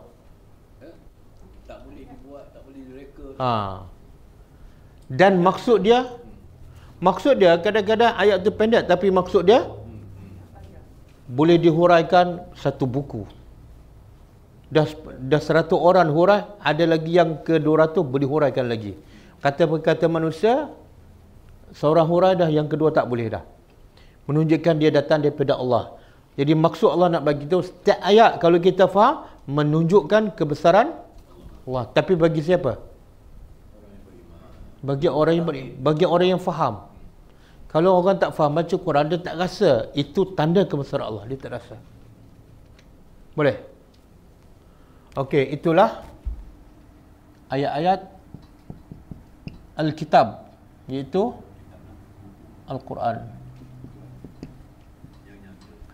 [1.66, 3.24] Tak boleh dibuat, tak boleh direka.
[3.40, 3.52] Ha.
[5.10, 6.06] Dan maksud dia
[7.02, 9.66] maksud dia kadang-kadang ayat tu pendek tapi maksud dia
[11.26, 13.26] boleh dihuraikan satu buku.
[14.70, 14.86] Dah
[15.18, 18.94] dah 100 orang hurai, ada lagi yang ke 200 boleh huraikan lagi.
[19.40, 20.68] Kata-kata manusia
[21.72, 23.44] seorang hurai dah yang kedua tak boleh dah.
[24.28, 25.96] Menunjukkan dia datang daripada Allah.
[26.36, 30.92] Jadi maksud Allah nak bagi tahu setiap ayat kalau kita faham menunjukkan kebesaran
[31.64, 31.84] Allah.
[31.90, 32.78] Tapi bagi siapa?
[34.80, 35.46] Bagi orang yang
[35.80, 36.88] bagi orang yang faham.
[37.70, 41.54] Kalau orang tak faham baca Quran dia tak rasa itu tanda kebesaran Allah, dia tak
[41.54, 41.78] rasa.
[43.38, 43.62] Boleh?
[45.14, 46.02] Okey, itulah
[47.50, 48.09] ayat-ayat
[49.80, 50.52] Al-Kitab
[50.92, 51.32] iaitu
[52.68, 53.24] Al-Quran.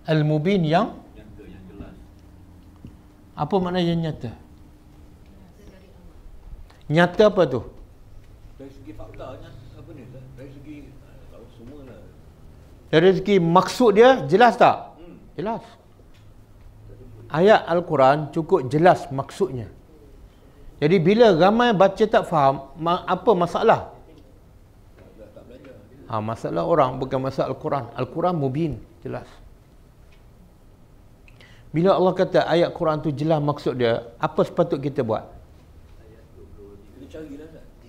[0.07, 0.99] Al-Mubin yang
[3.37, 4.33] apa makna yang nyata?
[6.88, 7.61] Nyata apa tu?
[8.57, 10.09] Dari segi fakta apa ni?
[10.09, 10.77] Dari segi
[11.29, 12.01] tahu semua lah.
[12.88, 14.96] Dari segi maksud dia jelas tak?
[14.96, 15.16] Hmm.
[15.37, 15.62] Jelas.
[17.29, 19.68] Ayat Al-Quran cukup jelas maksudnya.
[20.77, 23.97] Jadi bila ramai baca tak faham, ma- apa masalah?
[26.07, 27.85] Ha, masalah orang bukan masalah Al-Quran.
[27.97, 29.27] Al-Quran mubin, jelas.
[31.73, 35.25] Bila Allah kata ayat Quran tu jelas maksud dia, apa sepatut kita buat?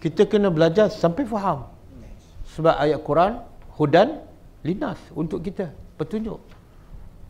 [0.01, 1.67] Kita kena belajar sampai faham.
[2.55, 3.43] Sebab ayat Quran
[3.77, 4.23] hudan
[4.65, 5.69] linas untuk kita,
[5.99, 6.41] petunjuk.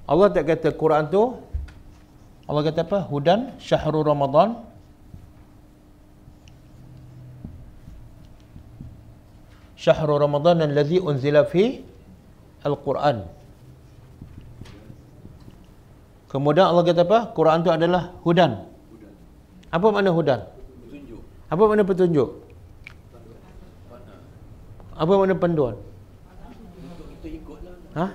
[0.07, 1.35] Allah tak kata Quran tu
[2.47, 3.03] Allah kata apa?
[3.11, 4.66] Hudan syahrul Ramadan
[9.87, 11.79] syahrul Ramadan allazi unzila fi
[12.67, 13.23] al-Quran.
[16.27, 17.19] Kemudian Allah kata apa?
[17.31, 18.67] Quran tu adalah hudan.
[19.71, 20.43] Apa makna hudan?
[20.43, 21.21] Petunjuk.
[21.47, 22.29] Apa makna petunjuk?
[24.99, 25.75] Apa makna panduan?
[27.23, 27.75] Ikutlah.
[27.95, 28.05] Ha?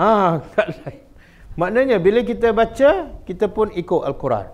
[0.00, 1.00] Ah, tak lain.
[1.60, 4.46] Maknanya bila kita baca, kita pun ikut Al-Quran.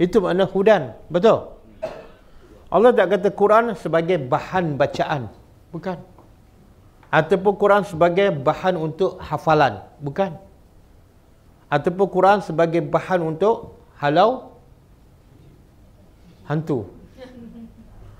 [0.00, 0.96] Itu makna hudan.
[1.12, 1.52] Betul?
[2.72, 5.41] Allah tak kata Quran sebagai bahan bacaan.
[5.72, 5.98] Bukan.
[7.08, 9.84] Ataupun Quran sebagai bahan untuk hafalan.
[10.00, 10.36] Bukan.
[11.72, 14.60] Ataupun Quran sebagai bahan untuk halau
[16.44, 16.92] hantu.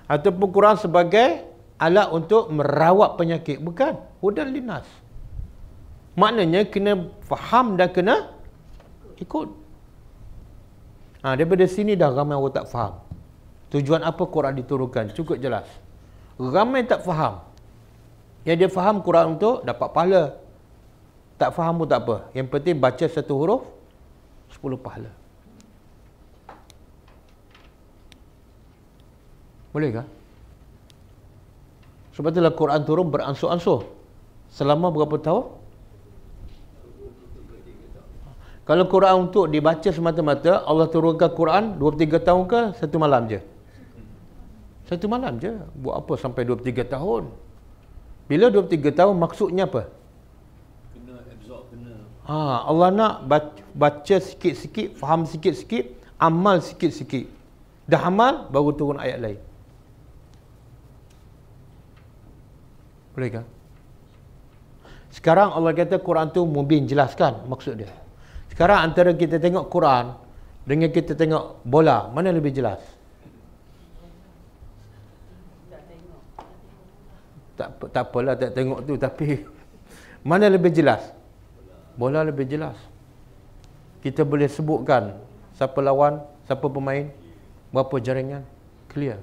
[0.09, 1.45] Ataupun Quran sebagai
[1.77, 3.61] alat untuk merawat penyakit.
[3.61, 4.01] Bukan.
[4.21, 4.85] Hudan linas.
[6.13, 8.29] Maknanya kena faham dan kena
[9.17, 9.49] ikut.
[11.25, 13.01] Ha, daripada sini dah ramai orang tak faham.
[13.73, 15.17] Tujuan apa Quran diturunkan?
[15.17, 15.65] Cukup jelas.
[16.39, 17.45] Ramai tak faham.
[18.43, 20.23] Yang dia faham Quran untuk dapat pahala.
[21.37, 22.15] Tak faham pun tak apa.
[22.33, 23.63] Yang penting baca satu huruf,
[24.49, 25.11] sepuluh pahala.
[29.73, 30.07] Boleh kah?
[32.13, 33.89] Sebab itulah Quran turun beransur-ansur.
[34.53, 35.45] Selama berapa tahun?
[38.63, 43.43] Kalau Quran untuk dibaca semata-mata, Allah turunkan Quran 2-3 tahun ke satu malam je?
[44.87, 45.51] Satu malam je.
[45.79, 47.31] Buat apa sampai 2-3 tahun?
[48.27, 49.91] Bila 2-3 tahun maksudnya apa?
[50.95, 57.27] Kena absorb, kena Ha, Allah nak baca, baca sikit-sikit, faham sikit-sikit, amal sikit-sikit.
[57.83, 59.39] Dah amal, baru turun ayat lain.
[63.13, 63.45] Boleh kan?
[65.13, 67.91] Sekarang Allah kata Quran tu mubin jelaskan maksud dia.
[68.49, 70.17] Sekarang antara kita tengok Quran
[70.65, 72.81] dengan kita tengok bola, mana lebih jelas?
[77.53, 79.45] Tak tak apalah tak tengok tu tapi
[80.29, 81.13] mana lebih jelas?
[81.93, 82.77] Bola lebih jelas.
[84.01, 85.15] Kita boleh sebutkan
[85.53, 87.07] siapa lawan, siapa pemain,
[87.69, 88.43] berapa jaringan,
[88.89, 89.21] clear.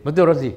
[0.00, 0.52] Betul Razi?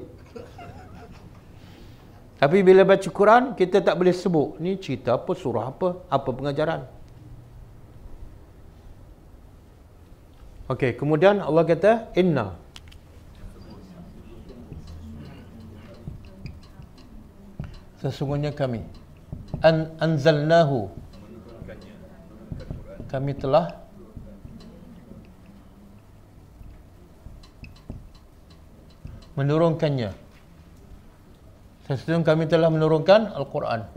[2.40, 4.56] Tapi bila baca Quran, kita tak boleh sebut.
[4.62, 6.88] Ni cerita apa, surah apa, apa pengajaran.
[10.72, 12.56] Okey, kemudian Allah kata, Inna.
[18.04, 18.84] Sesungguhnya kami.
[19.64, 20.92] An anzalnahu.
[23.08, 23.72] Kami telah
[29.40, 30.12] menurunkannya.
[31.88, 33.88] Sesungguhnya kami telah menurunkan Al-Quran.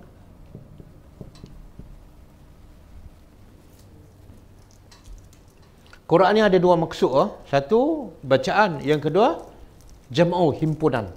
[6.07, 7.11] Quran ni ada dua maksud.
[7.11, 7.43] Oh.
[7.51, 8.79] Satu, bacaan.
[8.79, 9.43] Yang kedua,
[10.07, 11.11] jam'u, himpunan.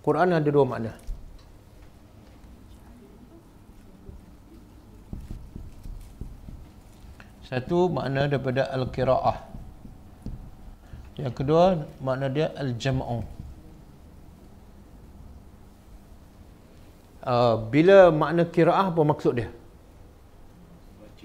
[0.00, 0.96] Quran ada dua makna.
[7.48, 9.40] Satu makna daripada al-qiraah.
[11.16, 13.24] Yang kedua makna dia al-jam'u.
[17.24, 19.48] Uh, bila makna qiraah apa maksud dia?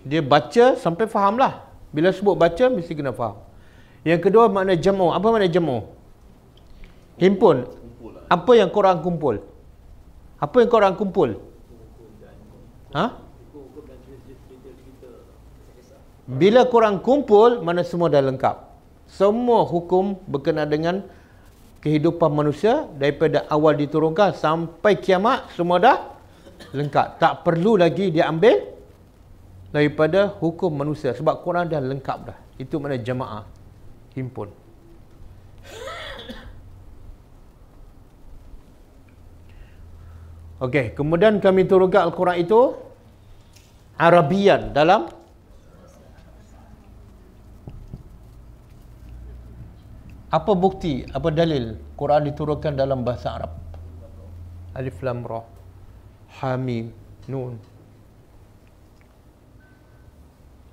[0.08, 1.68] Dia baca sampai fahamlah.
[1.92, 3.44] Bila sebut baca mesti kena faham.
[4.08, 5.12] Yang kedua makna jam'u.
[5.12, 5.92] Apa makna jam'u?
[7.20, 7.68] Himpun.
[8.32, 9.44] Apa yang korang kumpul?
[10.40, 11.36] Apa yang korang kumpul?
[12.96, 13.23] Ha?
[16.24, 18.56] Bila korang kumpul, mana semua dah lengkap.
[19.12, 20.96] Semua hukum berkenaan dengan
[21.84, 25.98] kehidupan manusia daripada awal diturunkan sampai kiamat semua dah
[26.72, 27.20] lengkap.
[27.20, 28.56] Tak perlu lagi dia ambil
[29.76, 32.38] daripada hukum manusia sebab Quran dah lengkap dah.
[32.56, 33.44] Itu mana jamaah
[34.16, 34.48] himpun.
[40.64, 42.72] Okey, kemudian kami turunkan Al-Quran itu
[44.00, 45.12] Arabian dalam
[50.34, 53.54] apa bukti, apa dalil Quran diturunkan dalam bahasa Arab?
[54.74, 55.46] Alif Lam Ra,
[56.42, 56.90] Hamim,
[57.30, 57.62] Nun.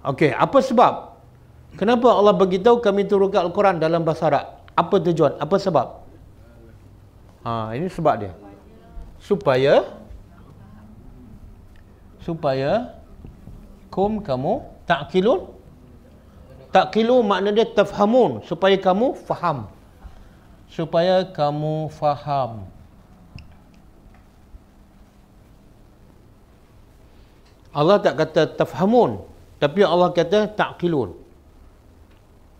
[0.00, 1.20] Okey, apa sebab?
[1.76, 4.64] Kenapa Allah beritahu kami turunkan Al-Quran dalam bahasa Arab?
[4.72, 5.36] Apa tujuan?
[5.36, 6.08] Apa sebab?
[7.44, 8.32] Ha, ini sebab dia.
[9.20, 9.84] Supaya
[12.24, 12.96] supaya
[13.92, 15.59] kum kamu takkilun
[16.74, 19.66] takkilu makna dia tafhamun supaya kamu faham.
[20.70, 22.66] Supaya kamu faham.
[27.70, 29.22] Allah tak kata tafhamun
[29.62, 31.14] tapi Allah kata takkilun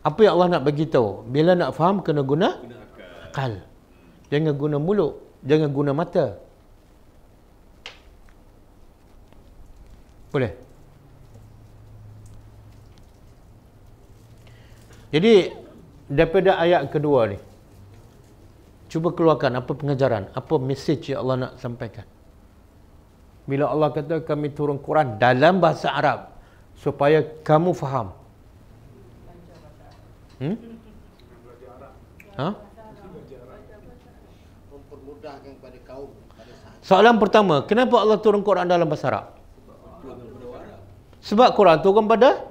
[0.00, 1.28] apa yang Allah nak bagi tahu?
[1.28, 2.56] Bila nak faham kena guna
[3.28, 3.60] akal.
[4.32, 6.40] Jangan guna mulut jangan guna mata.
[10.30, 10.54] Boleh?
[15.10, 15.50] Jadi
[16.06, 17.38] daripada ayat kedua ni
[18.90, 22.06] cuba keluarkan apa pengajaran, apa message yang Allah nak sampaikan.
[23.46, 26.34] Bila Allah kata kami turun Quran dalam bahasa Arab
[26.74, 28.10] supaya kamu faham.
[30.42, 30.56] Hmm?
[32.38, 32.48] Ha?
[35.60, 35.78] pada
[36.80, 39.26] Soalan pertama, kenapa Allah turun Quran dalam bahasa Arab?
[41.22, 42.49] Sebab Quran turun pada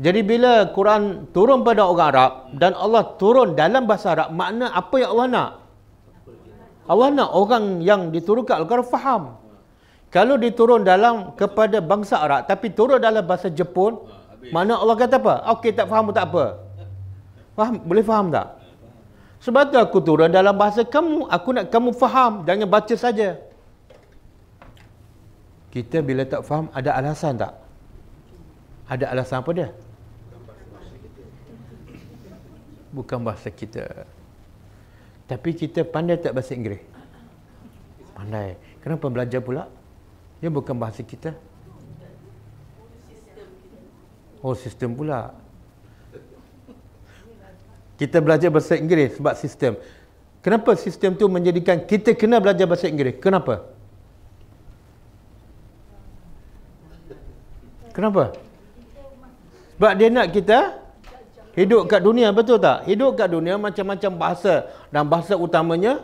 [0.00, 4.96] Jadi bila Quran turun pada orang Arab dan Allah turun dalam bahasa Arab, makna apa
[4.96, 5.50] yang Allah nak?
[6.88, 9.22] Allah nak orang yang diturunkan Al-Quran faham.
[10.08, 14.00] Kalau diturun dalam kepada bangsa Arab tapi turun dalam bahasa Jepun,
[14.48, 15.34] mana Allah kata apa?
[15.52, 16.64] Okey tak faham tak apa.
[17.52, 17.76] Faham?
[17.84, 18.56] Boleh faham tak?
[19.44, 21.28] Sebab tu aku turun dalam bahasa kamu.
[21.28, 22.44] Aku nak kamu faham.
[22.48, 23.40] Jangan baca saja.
[25.72, 27.52] Kita bila tak faham, ada alasan tak?
[28.90, 29.68] Ada alasan apa dia?
[32.90, 34.06] Bukan bahasa kita.
[35.30, 36.82] Tapi kita pandai tak bahasa Inggeris?
[38.18, 38.58] Pandai.
[38.82, 39.70] Kenapa belajar pula?
[40.42, 41.36] Dia bukan bahasa kita.
[44.42, 45.36] Oh, sistem pula.
[48.00, 49.76] Kita belajar bahasa Inggeris sebab sistem.
[50.40, 53.20] Kenapa sistem tu menjadikan kita kena belajar bahasa Inggeris?
[53.20, 53.68] Kenapa?
[57.92, 58.32] Kenapa?
[59.76, 60.79] Sebab dia nak kita
[61.60, 62.88] hidup kat dunia, betul tak?
[62.88, 64.54] Hidup kat dunia macam-macam bahasa
[64.88, 66.00] dan bahasa utamanya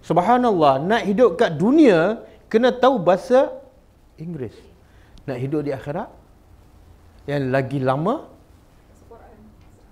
[0.00, 3.52] Subhanallah, nak hidup kat dunia kena tahu bahasa
[4.16, 4.56] Inggeris.
[5.28, 6.08] Nak hidup di akhirat
[7.28, 8.26] yang lagi lama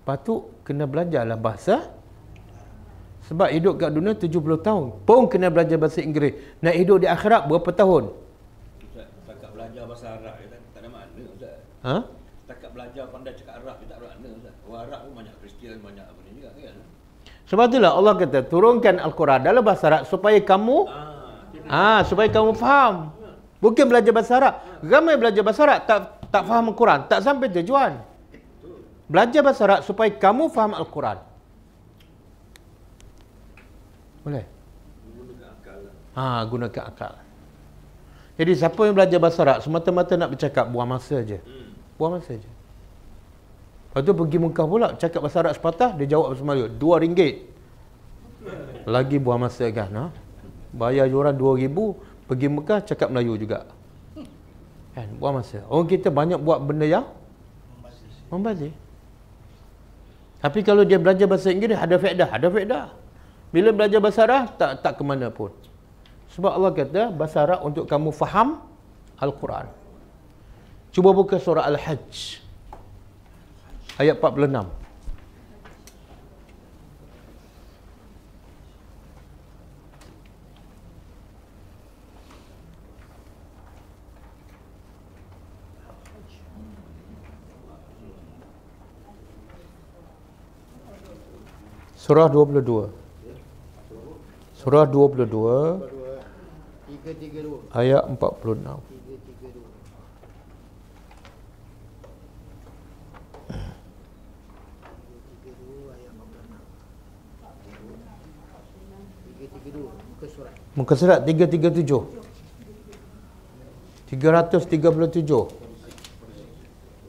[0.09, 1.93] patut kena belajarlah bahasa
[3.29, 7.45] sebab hidup kat dunia 70 tahun pun kena belajar bahasa Inggeris nak hidup di akhirat
[7.45, 8.17] berapa tahun
[8.89, 11.57] Ustaz, setakat belajar bahasa Arab tak, tak ada makna Ustaz.
[11.85, 11.97] ha?
[12.49, 14.57] Setakat belajar pandai cakap Arab je tak makna Ustaz.
[14.65, 16.81] Orang Arab pun banyak Kristian, banyak apa ni juga kan.
[17.45, 20.89] sebab itulah Allah kata turunkan Al-Quran dalam bahasa Arab supaya kamu
[21.69, 23.13] Ah, ah supaya kamu faham.
[23.61, 24.55] Bukan belajar bahasa Arab.
[24.81, 26.01] Ramai belajar bahasa Arab tak
[26.33, 28.01] tak faham Al-Quran tak sampai tujuan.
[29.13, 31.21] Belajar bahasa Arab supaya kamu faham Al-Quran.
[34.25, 34.45] Boleh?
[36.17, 37.13] Ha, gunakan akal.
[38.41, 41.45] Jadi siapa yang belajar bahasa Arab semata-mata nak bercakap buang masa je.
[41.99, 42.51] Buang masa je.
[43.91, 46.67] Lepas tu pergi Mekah pula cakap bahasa Arab sepatah dia jawab bahasa Melayu.
[46.71, 47.35] Dua ringgit.
[48.87, 49.91] Lagi buang masa kan.
[49.91, 50.07] Ha?
[50.71, 51.99] Bayar yuran dua ribu
[52.31, 53.67] pergi Mekah cakap Melayu juga.
[54.95, 55.67] Kan buang masa.
[55.67, 57.11] Orang kita banyak buat benda yang
[58.31, 58.71] membazir.
[60.39, 62.87] Tapi kalau dia belajar bahasa Inggeris ada faedah, ada faedah.
[63.51, 65.51] Bila belajar bahasa Arab tak tak ke mana pun.
[66.37, 68.63] Sebab Allah kata bahasa Arab untuk kamu faham
[69.19, 69.67] Al-Quran.
[70.89, 72.41] Cuba buka surah Al-Hajj.
[74.01, 74.67] Ayat 46.
[92.09, 92.89] Surah 22.
[94.57, 95.29] Surah 22
[96.89, 98.98] tiga tiga dua ayat 46.
[110.79, 111.83] Muka surat 337.
[114.15, 115.27] 337.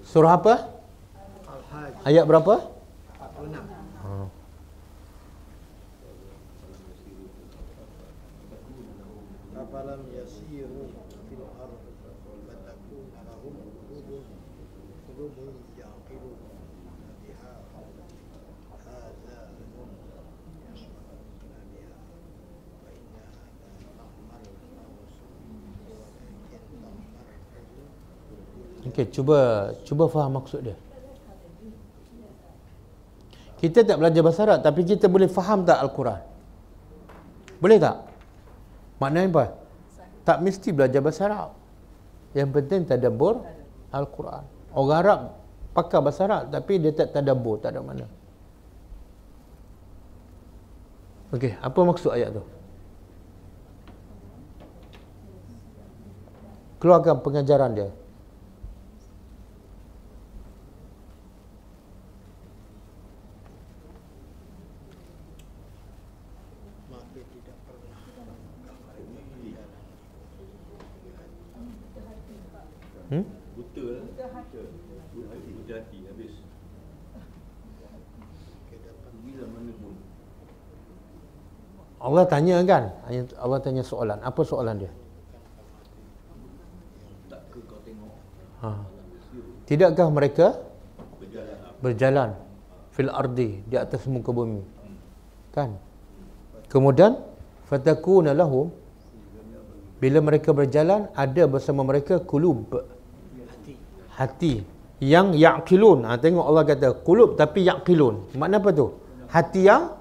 [0.10, 0.66] Surah apa?
[2.02, 2.66] Ayat berapa?
[2.66, 3.79] 46.
[28.90, 30.78] Okey, cuba cuba faham maksud dia.
[33.62, 36.18] Kita tak belajar bahasa Arab tapi kita boleh faham tak Al-Quran?
[37.62, 38.02] Boleh tak?
[38.98, 39.46] Maknanya apa?
[40.26, 41.50] Tak mesti belajar bahasa Arab.
[42.34, 43.46] Yang penting tadabbur
[43.94, 44.44] Al-Quran.
[44.74, 45.20] Orang Arab
[45.78, 48.10] pakar bahasa Arab tapi dia tak tadabbur, tak ada mana.
[51.30, 52.44] Okey, apa maksud ayat tu?
[56.80, 57.90] Keluarkan pengajaran dia.
[67.20, 68.00] maka tidak pernah
[75.60, 76.36] Buta hati habis.
[79.26, 79.96] Bila mana pun.
[82.00, 82.84] Allah tanya kan?
[83.44, 84.20] Allah tanya soalan.
[84.24, 84.92] Apa soalan dia?
[88.60, 88.72] Ha.
[89.68, 90.60] Tidakkah mereka
[91.20, 92.30] berjalan berjalan
[92.92, 94.64] fil ardi di atas muka bumi?
[95.56, 95.80] Kan?
[96.68, 97.16] Kemudian
[97.72, 98.68] fatakuna lahum
[100.00, 102.68] bila mereka berjalan ada bersama mereka kulub
[104.20, 104.64] hati
[105.00, 106.04] yang yaqilun.
[106.04, 108.36] Ha, tengok Allah kata kulub tapi yaqilun.
[108.36, 108.88] Makna apa tu?
[109.32, 109.96] Hati yang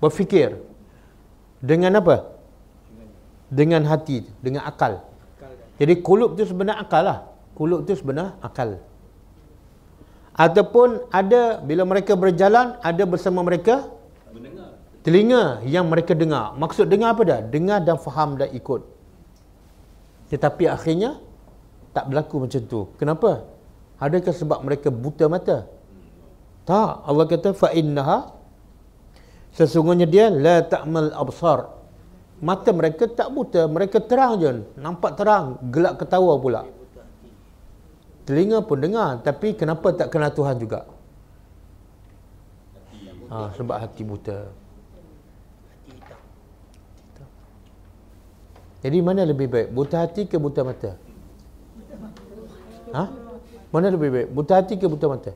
[0.00, 0.67] berfikir.
[1.58, 2.38] Dengan apa?
[3.48, 5.02] Dengan hati, dengan akal.
[5.78, 7.18] Jadi kulub tu sebenarnya akal lah.
[7.54, 8.78] Kulub tu sebenarnya akal.
[10.38, 13.90] Ataupun ada bila mereka berjalan ada bersama mereka
[15.02, 16.54] telinga yang mereka dengar.
[16.54, 17.40] Maksud dengar apa dah?
[17.42, 18.86] Dengar dan faham dan ikut.
[20.30, 21.18] Tetapi akhirnya
[21.90, 22.80] tak berlaku macam tu.
[23.00, 23.48] Kenapa?
[23.98, 25.66] Adakah sebab mereka buta mata?
[26.68, 26.92] Tak.
[27.02, 28.37] Allah kata fa innaha
[29.56, 31.78] sesungguhnya dia la ta'mal absar.
[32.38, 34.62] Mata mereka tak buta, mereka terang je.
[34.78, 36.62] Nampak terang, gelak ketawa pula.
[38.22, 40.86] Telinga pun dengar, tapi kenapa tak kenal Tuhan juga?
[43.28, 44.48] Ha, sebab hati buta.
[48.78, 49.74] Jadi mana lebih baik?
[49.74, 50.94] Buta hati ke buta mata?
[52.94, 53.04] Ha?
[53.74, 54.28] Mana lebih baik?
[54.30, 55.32] Buta hati ke buta mata?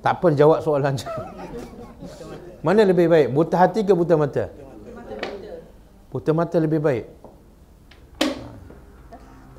[0.00, 1.04] Tak apa jawab soalan je.
[2.64, 3.28] Mana lebih baik?
[3.36, 4.48] Buta hati ke buta mata?
[6.08, 7.04] Buta mata lebih baik.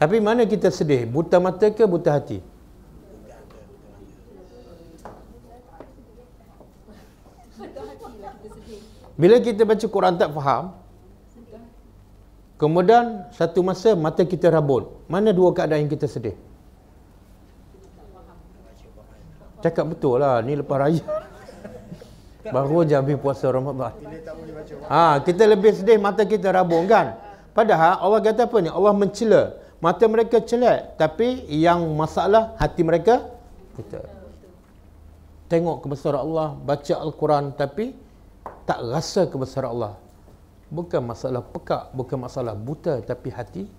[0.01, 1.05] Tapi mana kita sedih?
[1.05, 2.41] Buta mata ke buta hati?
[9.15, 10.75] Bila kita baca Quran tak faham,
[12.59, 14.89] kemudian satu masa mata kita rabun.
[15.07, 16.35] Mana dua keadaan yang kita sedih?
[19.63, 21.14] Cakap betul lah, ni lepas raya.
[22.51, 23.93] Baru je habis puasa Ramadan.
[24.89, 27.17] Ha, kita lebih sedih mata kita rabun kan?
[27.55, 28.69] Padahal Allah kata apa ni?
[28.69, 29.43] Allah mencela.
[29.79, 33.21] Mata mereka celak, tapi yang masalah hati mereka
[33.75, 34.01] buta.
[35.45, 37.93] Tengok kebesaran Allah, baca Al-Quran tapi
[38.65, 39.93] tak rasa kebesaran Allah.
[40.73, 43.69] Bukan masalah pekak, bukan masalah buta tapi hati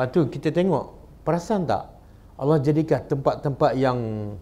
[0.00, 0.96] Lepas tu kita tengok
[1.28, 1.92] Perasan tak
[2.40, 4.32] Allah jadikan tempat-tempat yang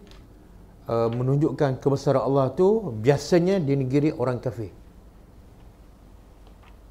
[0.87, 4.71] uh, Menunjukkan kebesaran Allah tu Biasanya di negeri orang kafir.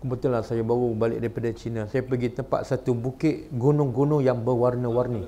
[0.04, 1.88] Kebetulan saya baru balik daripada China.
[1.88, 5.24] Saya pergi tempat satu bukit Gunung-gunung yang berwarna-warni.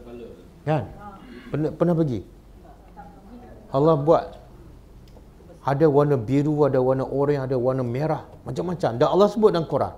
[0.68, 0.84] Kan?
[1.48, 2.20] Pernah, pernah pergi?
[3.72, 4.36] Allah buat.
[5.64, 8.28] Ada warna biru Ada warna oranye Ada warna merah.
[8.44, 9.00] Macam-macam.
[9.00, 9.96] Dan Allah sebut dalam Quran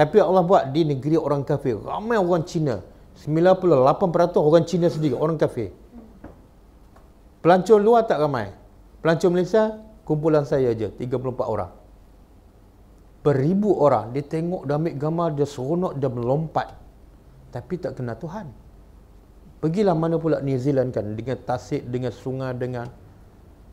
[0.00, 1.76] tapi Allah buat di negeri orang kafir.
[1.76, 2.80] Ramai orang Cina.
[3.20, 5.76] 98% orang Cina sendiri, orang kafir.
[7.44, 8.48] Pelancong luar tak ramai.
[9.04, 9.76] Pelancong Malaysia,
[10.08, 11.68] kumpulan saya aja 34 orang.
[13.20, 16.72] Beribu orang, dia tengok, dia ambil gambar, dia seronok, dia melompat.
[17.52, 18.48] Tapi tak kenal Tuhan.
[19.60, 22.88] Pergilah mana pula New Zealand kan, dengan tasik, dengan sungai, dengan...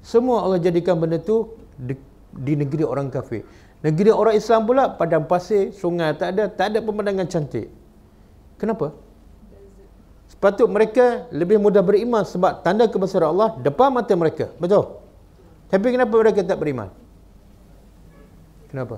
[0.04, 1.96] Semua Allah jadikan benda tu di,
[2.36, 3.48] di negeri orang kafir.
[3.86, 7.70] Negeri orang Islam pula padang pasir, sungai tak ada, tak ada pemandangan cantik.
[8.58, 8.90] Kenapa?
[10.28, 14.50] Sepatut mereka lebih mudah beriman sebab tanda kebesaran Allah depan mata mereka.
[14.58, 14.98] Betul?
[15.70, 16.90] Tapi kenapa mereka tak beriman?
[18.68, 18.98] Kenapa?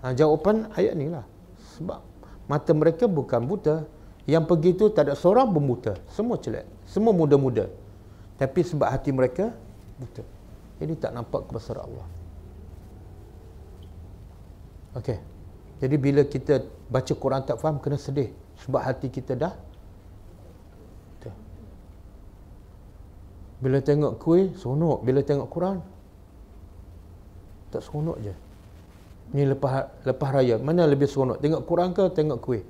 [0.00, 1.26] Ha, jawapan ayat ni lah.
[1.76, 2.00] Sebab
[2.48, 3.84] mata mereka bukan buta.
[4.30, 5.98] Yang pergi tu tak ada seorang pun buta.
[6.12, 6.64] Semua celak.
[6.86, 7.66] Semua muda-muda.
[8.38, 9.52] Tapi sebab hati mereka
[10.00, 10.24] buta.
[10.80, 12.19] Jadi tak nampak kebesaran Allah.
[14.98, 15.18] Okey.
[15.80, 18.34] Jadi bila kita baca Quran tak faham kena sedih
[18.64, 19.54] sebab hati kita dah.
[23.60, 25.84] Bila tengok kuih seronok, bila tengok Quran
[27.68, 28.32] tak seronok je.
[29.36, 31.38] Ni lepas lepas raya, mana lebih seronok?
[31.44, 32.64] Tengok Quran ke tengok kuih?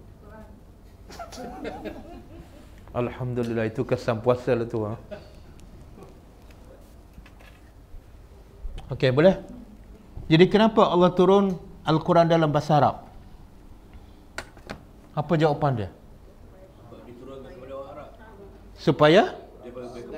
[2.90, 4.98] Alhamdulillah itu kesan puasa lah tu ha.
[8.90, 9.38] Okey, boleh?
[10.26, 11.54] Jadi kenapa Allah turun
[11.90, 12.96] Al-Quran dalam bahasa Arab?
[15.10, 15.90] Apa jawapan dia?
[18.78, 19.34] Supaya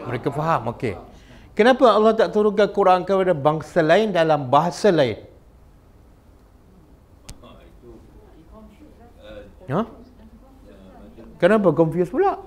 [0.06, 0.70] mereka faham.
[0.76, 0.94] Okey.
[1.56, 5.18] Kenapa Allah tak turunkan Quran kepada bangsa lain dalam bahasa lain?
[9.72, 9.82] Ha?
[11.40, 12.38] Kenapa confuse pula?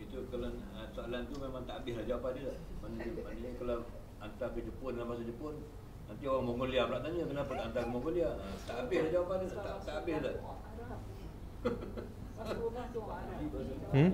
[0.00, 1.06] itu kalau uh, tak
[4.18, 5.54] hantar ke Jepun dalam bahasa Jepun
[6.26, 9.36] nanti orang Mongolia pula tanya kenapa nak hantar ke Mongolia ha, tak habis dah jawapan
[9.38, 10.34] dia tak, tak habis dah
[13.90, 14.10] Hmm?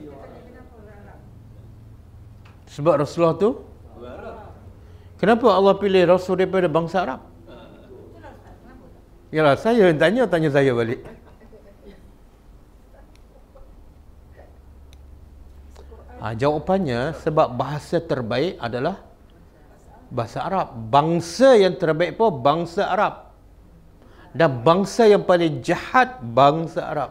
[2.65, 3.61] Sebab Rasulullah tu
[5.21, 7.21] Kenapa Allah pilih Rasul daripada bangsa Arab?
[9.33, 11.01] Yalah, saya yang tanya, tanya saya balik.
[16.21, 19.12] Ha, jawapannya sebab bahasa terbaik adalah
[20.13, 20.77] bahasa Arab.
[20.93, 23.33] Bangsa yang terbaik pun bangsa Arab.
[24.37, 27.11] Dan bangsa yang paling jahat bangsa Arab.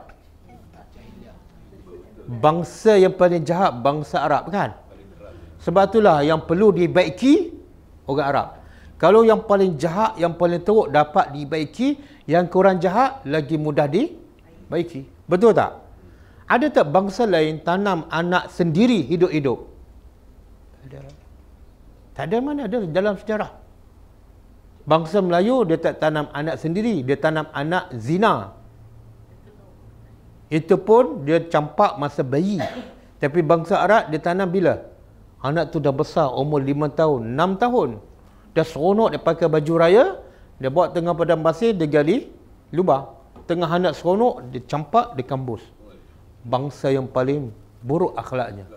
[2.29, 4.77] Bangsa yang paling jahat bangsa Arab kan?
[5.61, 7.53] Sebab itulah yang perlu dibaiki
[8.09, 8.47] orang Arab.
[9.01, 11.97] Kalau yang paling jahat, yang paling teruk dapat dibaiki,
[12.29, 15.09] yang kurang jahat lagi mudah dibaiki.
[15.25, 15.81] Betul tak?
[16.45, 19.57] Ada tak bangsa lain tanam anak sendiri hidup-hidup?
[20.85, 21.20] Ada.
[22.21, 23.49] Tak ada mana ada dalam sejarah.
[24.85, 28.53] Bangsa Melayu dia tak tanam anak sendiri, dia tanam anak zina.
[30.45, 32.61] Itu pun dia campak masa bayi.
[33.17, 34.85] Tapi bangsa Arab dia tanam bila?
[35.41, 37.89] Anak tu dah besar, umur 5 tahun, 6 tahun.
[38.53, 40.21] Dah seronok dia pakai baju raya,
[40.61, 42.29] dia bawa tengah padang pasir, dia gali
[42.69, 43.17] lubang.
[43.49, 45.65] Tengah anak seronok, dia campak, dia kambus.
[46.45, 47.49] Bangsa yang paling
[47.81, 48.69] buruk akhlaknya.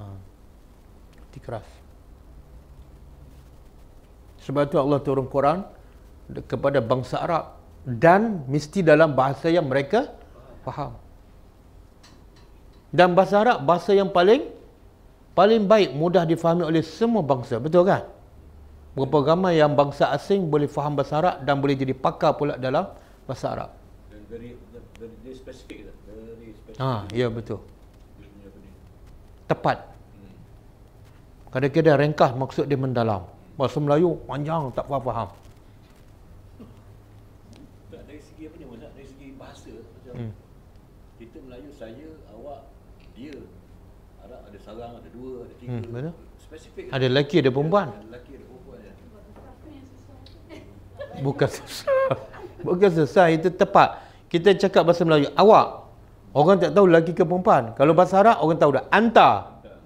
[0.00, 0.04] Ha.
[1.20, 1.81] Hati keras.
[4.42, 5.62] Sebab tu Allah turun Quran
[6.50, 10.10] kepada bangsa Arab dan mesti dalam bahasa yang mereka
[10.66, 10.98] faham.
[12.92, 14.50] Dan bahasa Arab bahasa yang paling
[15.32, 18.04] paling baik mudah difahami oleh semua bangsa, betul kan?
[18.92, 22.92] Berapa ramai yang bangsa asing boleh faham bahasa Arab dan boleh jadi pakar pula dalam
[23.24, 23.70] bahasa Arab.
[24.12, 25.96] dan very very, very specific tak?
[26.04, 27.64] very specific Ha, ya betul.
[29.48, 29.78] Tepat.
[29.88, 30.34] hmm.
[31.48, 33.24] Kadang-kadang ringkas maksud dia mendalam.
[33.62, 35.30] Bahasa Melayu panjang tak faham-faham.
[37.94, 38.90] tak dari segi apa ni Ustaz?
[38.90, 40.32] dari segi bahasa macam Hmm.
[41.14, 42.66] kita Melayu saya awak
[43.14, 43.38] dia
[44.18, 46.14] Arab ada sarang ada dua ada tiga Hmm, betul.
[46.42, 47.86] spesifik Ada lelaki ada perempuan.
[47.86, 48.92] ada lelaki ada perempuan ya.
[51.22, 51.86] Bukan susah.
[52.62, 54.02] Bukan susah, itu tepat.
[54.26, 55.86] Kita cakap bahasa Melayu, awak.
[56.34, 57.76] Orang tak tahu lelaki ke perempuan.
[57.78, 58.84] Kalau bahasa Arab, orang tahu dah.
[58.90, 59.30] Anta.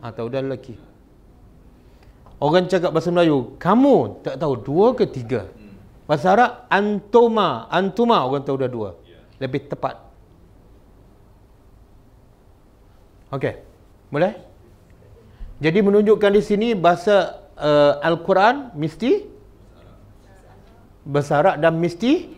[0.00, 0.78] Ha, tahu dah lelaki.
[2.36, 5.48] Orang cakap bahasa Melayu, kamu tak tahu dua ke tiga.
[6.04, 7.64] Bahasa Arab, antuma.
[7.72, 8.90] Antuma, orang tahu dah dua.
[9.40, 9.96] Lebih tepat.
[13.32, 13.54] Okey.
[14.12, 14.36] Boleh?
[15.64, 19.24] Jadi menunjukkan di sini bahasa uh, Al-Quran mesti
[21.08, 22.36] bahasa Arab dan mesti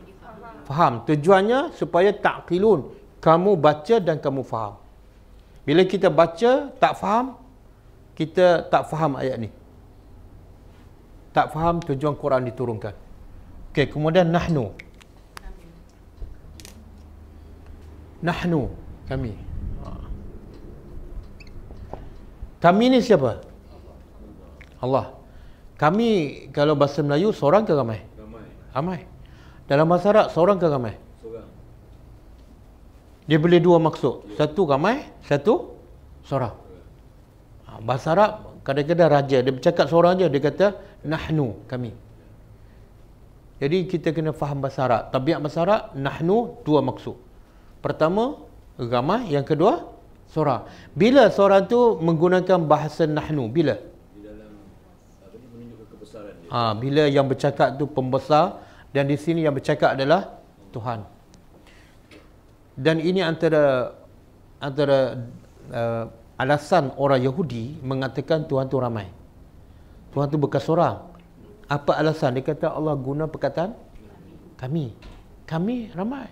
[0.63, 1.03] faham.
[1.03, 2.95] Tujuannya supaya taklilun.
[3.19, 4.79] Kamu baca dan kamu faham.
[5.67, 7.35] Bila kita baca tak faham,
[8.15, 9.58] kita tak faham ayat ni.
[11.39, 12.99] Tak faham tujuan Quran diturunkan.
[13.71, 14.75] Okey, kemudian nahnu.
[18.19, 18.75] Nahnu
[19.07, 19.39] kami.
[22.59, 23.39] Kami ni siapa?
[24.83, 25.15] Allah.
[25.79, 28.03] Kami kalau bahasa Melayu seorang ke ramai?
[28.19, 28.43] ramai
[28.75, 29.07] Ramai.
[29.71, 30.99] Dalam bahasa Arab seorang ke ramai?
[31.23, 31.47] seorang
[33.31, 34.35] Dia boleh dua maksud.
[34.35, 35.71] Satu ramai, satu
[36.27, 36.59] seorang.
[37.71, 40.67] Ha, bahasa Arab kadang-kadang raja dia bercakap seorang je dia kata
[41.09, 41.97] nahnu kami.
[43.59, 45.03] Jadi kita kena faham bahasa Arab.
[45.09, 47.17] Tabiat bahasa Arab nahnu dua maksud.
[47.81, 48.45] Pertama
[48.77, 49.89] ramai, yang kedua
[50.29, 50.69] seorang.
[50.93, 53.49] Bila seorang tu menggunakan bahasa nahnu?
[53.49, 53.81] Bila?
[54.15, 54.53] di dalam
[55.25, 58.61] apa ni menunjukkan kebesaran dia Ha, bila yang bercakap tu pembesar
[58.93, 60.39] dan di sini yang bercakap adalah
[60.77, 61.09] Tuhan.
[62.79, 63.97] Dan ini antara
[64.63, 65.19] antara
[65.73, 66.05] uh,
[66.39, 69.11] alasan orang Yahudi mengatakan Tuhan tu ramai.
[70.15, 70.97] Tuhan tu bukan seorang.
[71.69, 72.39] Apa alasan?
[72.39, 73.75] Dia kata Allah guna perkataan
[74.57, 74.95] kami.
[75.45, 76.31] Kami ramai.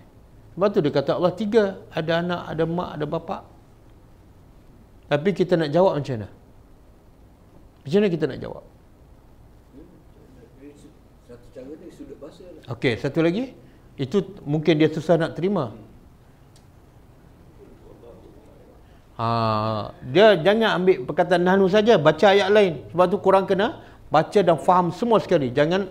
[0.57, 1.77] Sebab tu dia kata Allah tiga.
[1.93, 3.37] Ada anak, ada mak, ada bapa.
[5.07, 6.29] Tapi kita nak jawab macam mana?
[7.85, 8.63] Macam mana kita nak jawab?
[11.27, 13.55] Satu cara ni sudut bahasa lah Okey, satu lagi.
[13.95, 15.71] Itu mungkin dia susah nak terima.
[19.17, 19.27] Ha,
[20.13, 22.73] dia jangan ambil perkataan nahnu saja, baca ayat lain.
[22.93, 23.81] Sebab tu kurang kena
[24.13, 25.49] baca dan faham semua sekali.
[25.49, 25.89] Jangan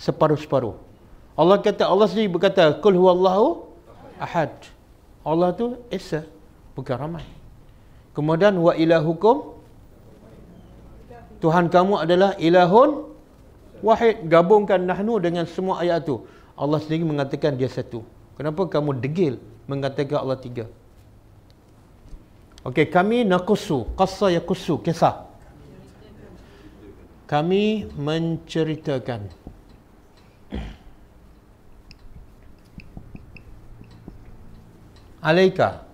[0.00, 0.74] separuh-separuh.
[1.36, 3.68] Allah kata Allah sendiri berkata, "Qul huwallahu
[4.16, 4.52] ahad."
[5.24, 6.24] Allah tu esa,
[6.72, 7.24] bukan ramai.
[8.14, 9.54] Kemudian wa ilahukum
[11.42, 13.04] Tuhan kamu adalah ilahun
[13.84, 16.24] wahid gabungkan nahnu dengan semua ayat tu
[16.56, 18.00] Allah sendiri mengatakan dia satu
[18.38, 19.36] kenapa kamu degil
[19.68, 20.64] mengatakan Allah tiga
[22.64, 25.28] Okey kami nakusu qassa yakusu kisah.
[27.28, 29.28] Kami menceritakan.
[35.20, 35.84] Alaika.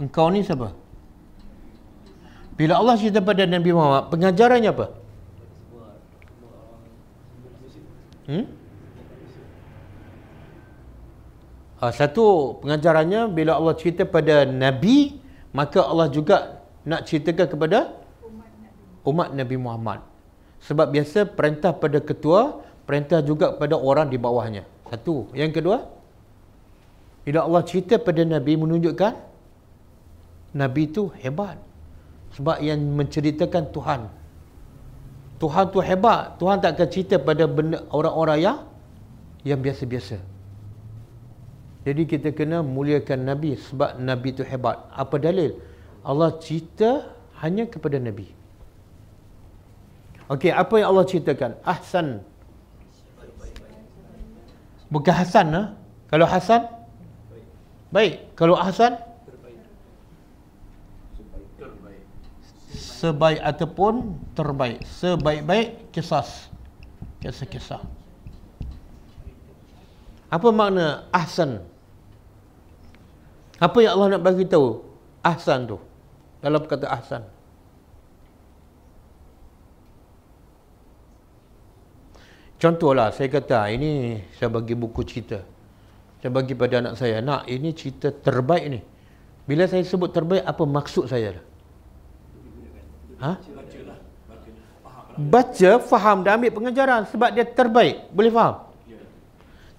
[0.00, 0.72] Engkau ni siapa?
[2.54, 4.86] Bila Allah cerita pada Nabi Muhammad pengajarannya apa?
[8.24, 8.44] Hmm?
[11.84, 15.20] Ha, satu pengajarannya bila Allah cerita pada Nabi
[15.52, 17.92] maka Allah juga nak ceritakan kepada
[19.04, 20.00] umat Nabi Muhammad.
[20.64, 24.64] Sebab biasa perintah pada ketua perintah juga pada orang di bawahnya.
[24.88, 25.28] Satu.
[25.36, 25.84] Yang kedua
[27.28, 29.12] bila Allah cerita pada Nabi menunjukkan
[30.56, 31.60] Nabi itu hebat.
[32.32, 34.00] Sebab yang menceritakan Tuhan.
[35.36, 36.40] Tuhan tu hebat.
[36.40, 37.44] Tuhan tak akan cerita pada
[37.92, 38.58] orang-orang yang
[39.44, 40.32] yang biasa-biasa
[41.84, 44.88] jadi kita kena muliakan Nabi sebab Nabi itu hebat.
[44.88, 45.60] Apa dalil?
[46.00, 47.12] Allah cerita
[47.44, 48.32] hanya kepada Nabi.
[50.32, 51.60] Okey, apa yang Allah ceritakan?
[51.60, 52.24] Ahsan.
[54.88, 55.62] Bukan Hasan ha?
[56.08, 56.64] Kalau Hasan
[57.92, 58.32] baik.
[58.32, 58.96] Kalau Ahsan
[63.04, 64.80] sebaik ataupun terbaik.
[64.88, 66.24] Sebaik-baik kisah.
[67.20, 67.84] Kisah-kisah.
[70.32, 71.60] Apa makna ahsan?
[73.62, 74.82] Apa yang Allah nak bagi tahu?
[75.22, 75.78] Ahsan tu.
[76.42, 77.22] Dalam kata ahsan.
[82.58, 85.44] Contohlah saya kata ini saya bagi buku cerita.
[86.24, 88.80] Saya bagi pada anak saya, nak ini cerita terbaik ni.
[89.44, 91.36] Bila saya sebut terbaik apa maksud saya?
[93.20, 93.36] Ha?
[95.14, 98.08] Baca, faham dan ambil pengajaran sebab dia terbaik.
[98.10, 98.73] Boleh faham?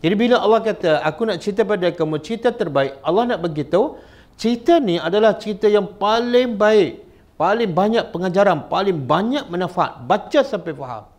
[0.05, 3.97] Jadi bila Allah kata, aku nak cerita pada kamu cerita terbaik, Allah nak beritahu,
[4.37, 7.01] cerita ni adalah cerita yang paling baik,
[7.41, 10.05] paling banyak pengajaran, paling banyak manfaat.
[10.05, 11.09] Baca sampai faham.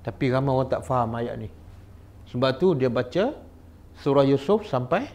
[0.00, 1.52] Tapi ramai orang tak faham ayat ni.
[2.32, 3.36] Sebab tu dia baca
[4.00, 5.12] surah Yusuf sampai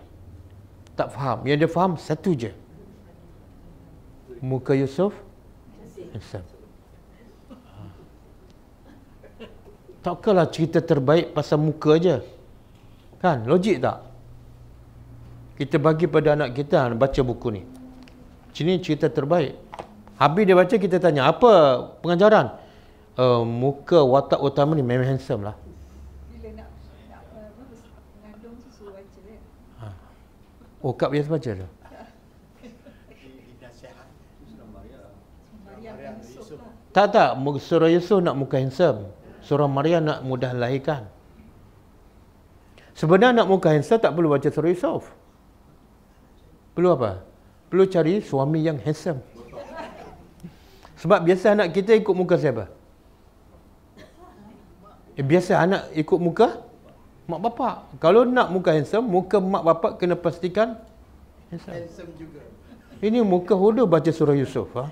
[0.93, 1.41] tak faham.
[1.49, 2.53] Yang dia faham satu je.
[4.45, 5.17] Muka Yusuf.
[6.13, 6.55] Insaf.
[10.06, 12.22] Takkanlah cerita terbaik pasal muka aja.
[13.18, 13.49] Kan?
[13.49, 14.06] Logik tak?
[15.58, 17.66] Kita bagi pada anak kita baca buku ni.
[18.53, 19.58] Sini cerita terbaik.
[20.22, 21.51] Habis dia baca kita tanya, apa
[22.06, 22.53] pengajaran?
[23.18, 25.56] Uh, muka watak utama ni memang handsome lah.
[26.30, 26.70] Bila nak,
[27.10, 27.24] nak
[28.22, 29.20] mengandung suruh baca.
[29.82, 29.88] Ha.
[30.86, 31.70] Oh, Kak biasa baca tu?
[36.95, 39.03] Tak tak, surah Yusuf nak muka handsome
[39.46, 41.06] surah Maryam nak mudah lahirkan.
[42.98, 45.06] Sebenarnya nak muka handsome tak perlu baca surah Yusuf.
[46.74, 47.22] Perlu apa?
[47.70, 49.22] Perlu cari suami yang handsome.
[51.00, 52.72] Sebab biasa anak kita ikut muka siapa?
[55.16, 56.66] Eh, biasa anak ikut muka
[57.30, 57.76] mak bapak.
[58.02, 60.80] Kalau nak muka handsome, muka mak bapak kena pastikan
[61.54, 61.74] handsome.
[61.78, 62.41] handsome juga.
[63.04, 64.72] Ini muka hodoh baca surah Yusuf.
[64.74, 64.88] Ha?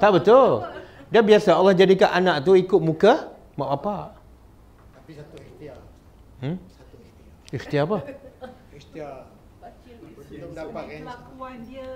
[0.00, 0.64] Tak betul.
[1.12, 4.06] Dia biasa Allah jadikan anak tu ikut muka mak bapak.
[4.96, 5.78] Tapi satu ikhtiar.
[6.40, 6.56] Hmm?
[6.72, 7.52] Satu ikhtiar.
[7.52, 7.98] Ikhtiar apa?
[8.72, 9.16] Ikhtiar.
[10.30, 11.00] Belum dapat kan.
[11.04, 11.90] Kelakuan dia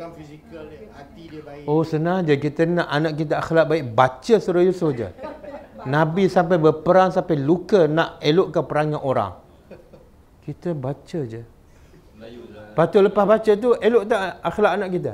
[0.00, 1.64] bukan fizikal dia, hati dia baik.
[1.68, 5.08] Oh senang je kita nak anak kita akhlak baik baca surah Yusuf je.
[5.84, 9.36] Nabi sampai berperang sampai luka nak elokkan perangai orang.
[10.40, 11.44] Kita baca je.
[12.16, 15.12] Lepas tu lepas baca tu elok tak akhlak anak kita?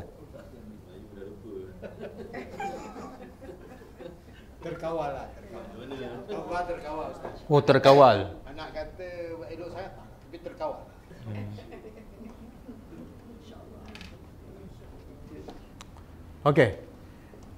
[4.66, 5.66] Terkawal lah terkawal.
[6.26, 7.36] Allah terkawal Ustaz.
[7.46, 8.18] Oh terkawal.
[8.50, 9.08] Anak kata
[9.54, 10.82] elok saya tapi terkawal.
[11.26, 11.46] Hmm.
[16.46, 16.70] Okey.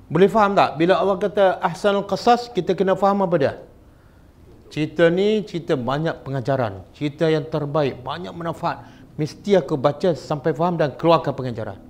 [0.08, 0.80] Boleh faham tak?
[0.80, 3.52] Bila Allah kata ahsanul qasas, kita kena faham apa dia?
[4.72, 6.84] Cerita ni cerita banyak pengajaran.
[6.96, 8.84] Cerita yang terbaik, banyak manfaat.
[9.20, 11.87] Mesti aku baca sampai faham dan keluarkan pengajaran.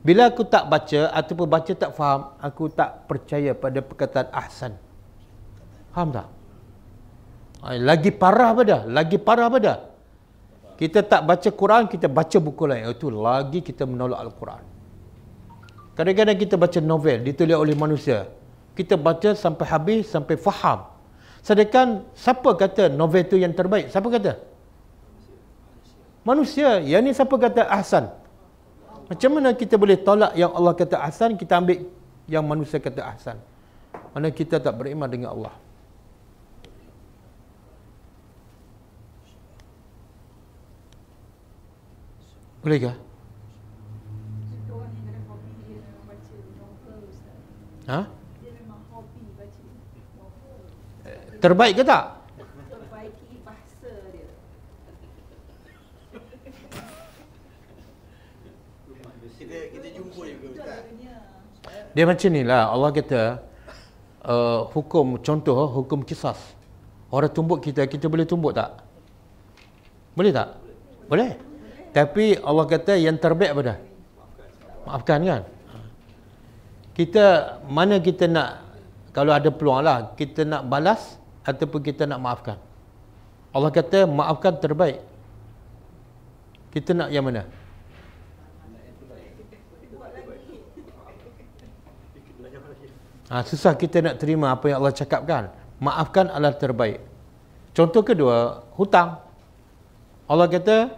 [0.00, 4.72] Bila aku tak baca ataupun baca tak faham, aku tak percaya pada perkataan ahsan.
[5.92, 6.28] Faham tak?
[7.60, 8.80] Lagi parah apa dah?
[8.88, 9.78] Lagi parah apa dah?
[10.80, 12.88] Kita tak baca Quran, kita baca buku lain.
[12.88, 14.64] Itu lagi kita menolak Al-Quran.
[15.92, 18.32] Kadang-kadang kita baca novel ditulis oleh manusia.
[18.72, 20.88] Kita baca sampai habis, sampai faham.
[21.44, 23.92] Sedangkan siapa kata novel itu yang terbaik?
[23.92, 24.40] Siapa kata?
[26.24, 26.80] Manusia.
[26.80, 28.08] Yang ni siapa kata ahsan?
[29.10, 31.82] Macam mana kita boleh tolak yang Allah kata ahsan, kita ambil
[32.30, 33.42] yang manusia kata ahsan.
[34.14, 35.54] Mana kita tak beriman dengan Allah.
[42.62, 42.94] Bolehkah?
[47.90, 48.06] Ha?
[51.42, 52.19] Terbaik ke tak?
[61.94, 62.70] Dia macam ni lah.
[62.70, 63.20] Allah kata,
[64.24, 66.38] uh, hukum, contoh, hukum kisas.
[67.10, 68.78] Orang tumbuk kita, kita boleh tumbuk tak?
[70.14, 70.54] Boleh tak?
[71.10, 71.34] Boleh.
[71.90, 73.78] Tapi Allah kata yang terbaik apa dah?
[74.86, 75.42] Maafkan kan?
[76.94, 77.24] Kita,
[77.66, 78.62] mana kita nak,
[79.10, 82.58] kalau ada peluang lah, kita nak balas ataupun kita nak maafkan.
[83.50, 85.02] Allah kata maafkan terbaik.
[86.70, 87.50] Kita nak yang mana?
[93.30, 95.54] Ha, susah kita nak terima apa yang Allah cakapkan.
[95.78, 96.98] Maafkan adalah terbaik.
[97.70, 99.22] Contoh kedua, hutang.
[100.26, 100.90] Allah kata,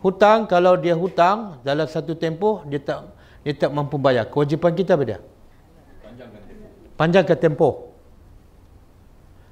[0.00, 3.04] hutang kalau dia hutang dalam satu tempoh, dia tak
[3.44, 4.24] dia tak mampu bayar.
[4.32, 5.18] Kewajipan kita apa dia?
[6.00, 6.70] Panjangkan tempoh.
[6.96, 7.74] Panjangkan tempoh.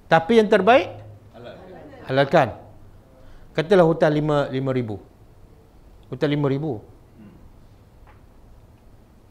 [0.09, 0.89] Tapi yang terbaik,
[1.37, 1.55] Halal.
[2.09, 2.49] halalkan.
[3.53, 4.97] Katalah hutang lima lima ribu.
[6.09, 6.81] Hutang lima ribu.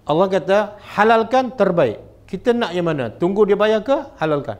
[0.05, 0.57] Allah kata
[0.93, 2.10] halalkan terbaik.
[2.31, 3.11] Kita nak yang mana?
[3.21, 3.97] Tunggu dia bayar ke?
[4.15, 4.55] Halalkan.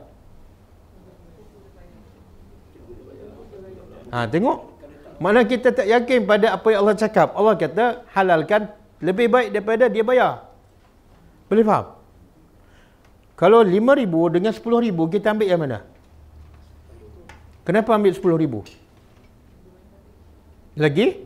[4.12, 4.58] Ha, tengok.
[5.24, 7.32] Mana kita tak yakin pada apa yang Allah cakap.
[7.32, 8.68] Allah kata halalkan
[9.00, 10.32] lebih baik daripada dia bayar.
[11.48, 11.96] Boleh faham?
[13.40, 15.80] Kalau lima ribu dengan sepuluh ribu kita ambil yang mana?
[17.64, 18.60] Kenapa ambil sepuluh ribu?
[20.76, 21.24] Lagi?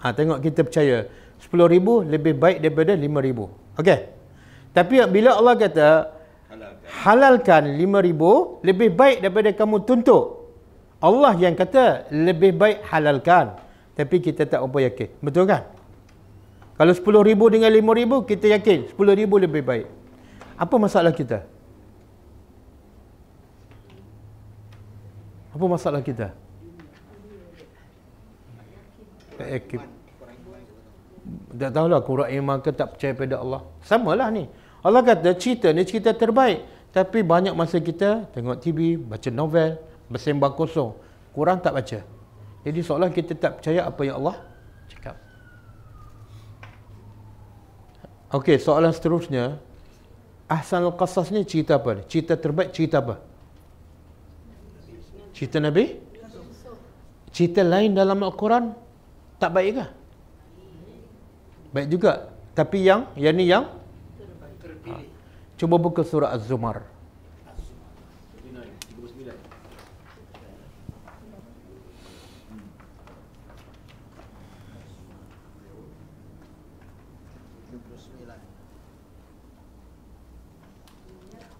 [0.00, 1.12] Ha, tengok kita percaya.
[1.44, 3.52] Sepuluh ribu lebih baik daripada lima ribu.
[3.76, 4.15] Okey.
[4.76, 5.88] Tapi bila Allah kata
[6.52, 6.76] Halalkan.
[7.00, 10.24] halalkan lima ribu lebih baik daripada kamu tuntut.
[11.00, 13.56] Allah yang kata lebih baik halalkan.
[13.96, 15.08] Tapi kita tak apa yakin.
[15.24, 15.64] Betul kan?
[16.76, 19.88] Kalau sepuluh ribu dengan lima ribu kita yakin sepuluh ribu lebih baik.
[20.60, 21.40] Apa masalah kita?
[25.56, 26.36] Apa masalah kita?
[29.40, 29.80] Tak yakin.
[31.56, 33.64] Tak tahulah kurang iman ke tak percaya pada Allah.
[33.80, 34.44] Samalah ni.
[34.86, 36.62] Allah kata cerita ni cerita terbaik.
[36.94, 39.76] Tapi banyak masa kita tengok TV, baca novel,
[40.06, 40.94] bersembang kosong.
[41.34, 42.00] Kurang tak baca.
[42.62, 44.40] Jadi seolah kita tak percaya apa yang Allah
[44.88, 45.18] cakap.
[48.32, 49.58] Okey, soalan seterusnya.
[50.46, 52.02] Ahsanul Qasas ni cerita apa ni?
[52.06, 53.18] Cerita terbaik cerita apa?
[55.36, 56.00] Cerita Nabi?
[57.34, 58.72] Cerita lain dalam Al-Quran
[59.36, 59.86] tak baik ke?
[61.76, 62.32] Baik juga.
[62.56, 63.75] Tapi yang yang ni yang.
[65.56, 66.84] Cuba buka surah Az-Zumar.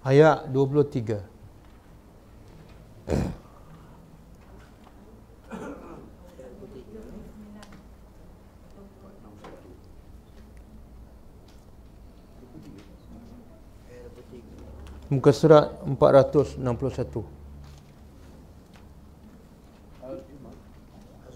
[0.06, 1.18] Ayat 23.
[15.06, 16.58] Muka surat 461.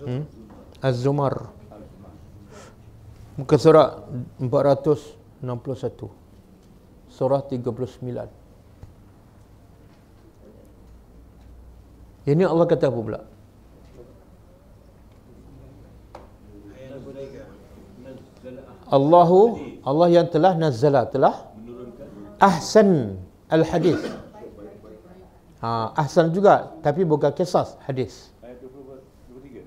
[0.00, 0.24] Hmm?
[0.82, 1.54] Az-Zumar.
[3.38, 4.02] Muka surat
[4.42, 6.10] 461.
[7.14, 8.26] Surah 39.
[12.26, 13.20] Ini Allah kata apa pula?
[18.90, 19.54] Allahu
[19.86, 21.46] Allah yang telah nazzala telah
[22.42, 23.14] ahsan
[23.50, 23.98] al-hadis.
[25.60, 28.32] Ha, ahsan juga tapi bukan kisah hadis.
[28.40, 29.60] Ayat 23.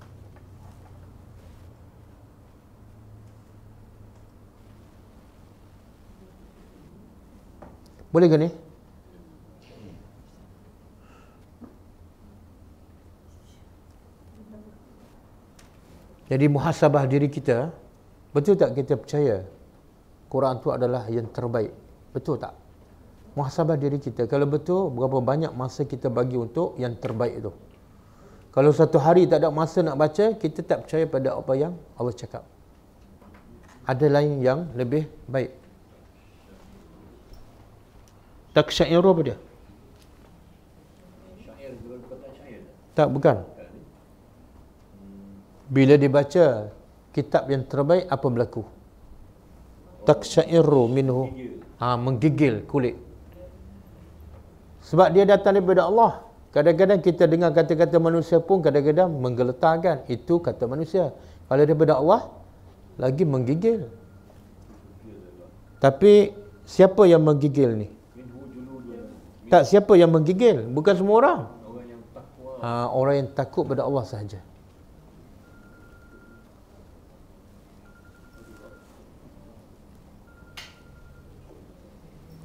[8.13, 8.49] Boleh ke ni?
[16.31, 17.71] Jadi muhasabah diri kita,
[18.31, 19.43] betul tak kita percaya
[20.31, 21.75] Quran tu adalah yang terbaik?
[22.15, 22.55] Betul tak?
[23.33, 24.29] Muhasabah diri kita.
[24.29, 27.51] Kalau betul, berapa banyak masa kita bagi untuk yang terbaik tu?
[28.53, 32.13] Kalau satu hari tak ada masa nak baca, kita tak percaya pada apa yang Allah
[32.13, 32.45] cakap.
[33.89, 35.51] Ada lain yang lebih baik.
[38.53, 39.37] Tak syairu apa dia?
[41.41, 41.73] Syair
[42.37, 42.61] syair?
[42.93, 43.52] Tak, bukan.
[45.73, 46.69] Bila dibaca
[47.09, 48.61] kitab yang terbaik, apa berlaku?
[50.05, 51.33] Tak syairu minhu.
[51.81, 52.93] Ha, menggigil kulit.
[54.85, 56.21] Sebab dia datang daripada Allah.
[56.53, 60.05] Kadang-kadang kita dengar kata-kata manusia pun kadang-kadang menggeletarkan.
[60.05, 61.09] Itu kata manusia.
[61.49, 62.29] Kalau daripada Allah,
[63.01, 63.89] lagi menggigil.
[65.81, 66.37] Tapi
[66.69, 67.89] siapa yang menggigil ni?
[69.49, 71.39] Tak siapa yang menggigil, bukan semua orang.
[71.65, 74.39] Orang yang takwa Ha, orang yang takut pada Allah sahaja.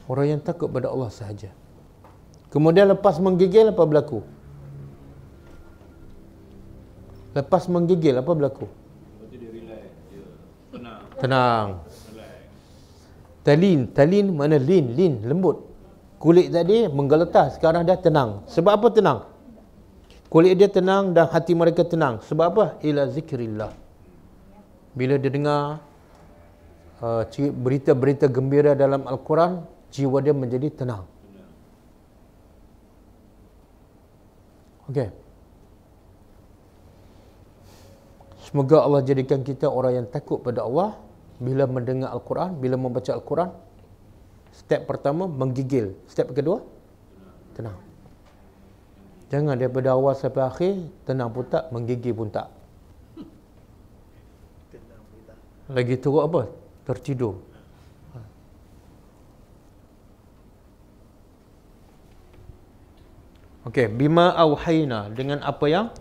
[0.08, 1.52] Orang yang takut pada Allah sahaja.
[2.48, 4.24] Kemudian lepas menggigil apa berlaku?
[7.36, 8.66] Lepas menggigil apa berlaku?
[11.18, 11.82] Tenang
[13.48, 15.64] Talin, talin mana lin, lin, lembut.
[16.20, 18.44] Kulit tadi menggeletar, sekarang dah tenang.
[18.44, 19.18] Sebab apa tenang?
[20.28, 22.20] Kulit dia tenang dan hati mereka tenang.
[22.20, 22.64] Sebab apa?
[22.84, 23.72] Ila zikrillah.
[24.92, 25.80] Bila dia dengar
[27.00, 27.24] uh,
[27.56, 29.64] berita-berita gembira dalam Al-Quran,
[29.94, 31.04] jiwa dia menjadi tenang.
[34.88, 35.08] Okey.
[38.48, 40.96] Semoga Allah jadikan kita orang yang takut pada Allah
[41.36, 43.52] bila mendengar Al-Quran, bila membaca Al-Quran.
[44.56, 45.92] Step pertama menggigil.
[46.08, 46.64] Step kedua
[47.52, 47.76] tenang.
[49.28, 50.72] Jangan daripada awal sampai akhir
[51.04, 52.48] tenang pun tak, menggigil pun tak.
[55.68, 56.48] Lagi teruk apa?
[56.88, 57.44] Tertidur.
[63.68, 65.92] Okey, bima auhayna dengan apa yang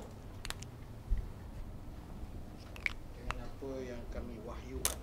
[3.12, 4.98] Dengan apa yang kami wahyukan.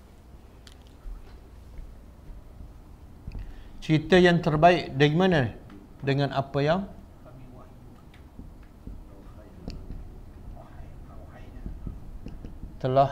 [3.85, 5.53] cerita yang terbaik dari mana?
[6.01, 6.89] Dengan apa yang
[7.21, 8.09] Kami wahyukan.
[12.81, 13.11] Telah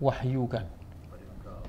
[0.00, 1.60] wahyukan engkau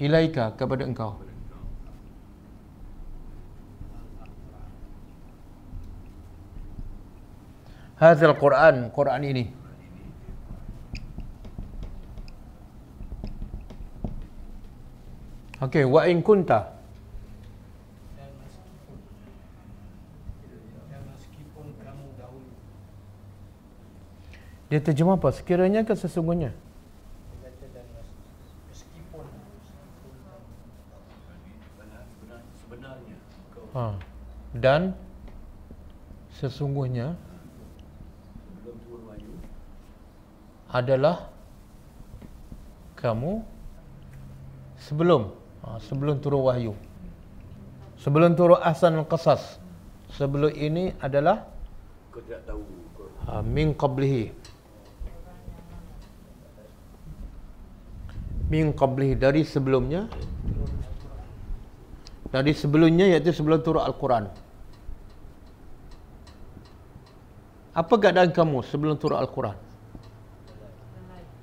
[0.00, 1.31] ilaika kepada engkau.
[8.02, 9.44] Hadzal Quran, Quran ini.
[15.62, 16.74] Okey, wa in kunta
[24.66, 25.30] dia terjemah apa?
[25.30, 26.50] Sekiranya ke sesungguhnya?
[33.72, 33.96] Ha.
[34.52, 34.92] Dan
[36.34, 37.16] sesungguhnya
[38.64, 39.32] belum turun wahyu
[40.72, 41.28] adalah
[42.96, 43.44] kamu
[44.80, 45.28] sebelum
[45.60, 46.72] ha, sebelum turun wahyu.
[48.00, 49.60] Sebelum turun ahsan al-qasas
[50.16, 51.46] sebelum ini adalah
[52.08, 52.64] Kau tidak tahu.
[52.96, 54.32] Kau ha, min qablihi.
[58.48, 60.08] Min qablihi dari sebelumnya.
[62.32, 64.24] Dari sebelumnya iaitu sebelum turun al-Quran.
[67.76, 69.71] Apa keadaan kamu sebelum turun al-Quran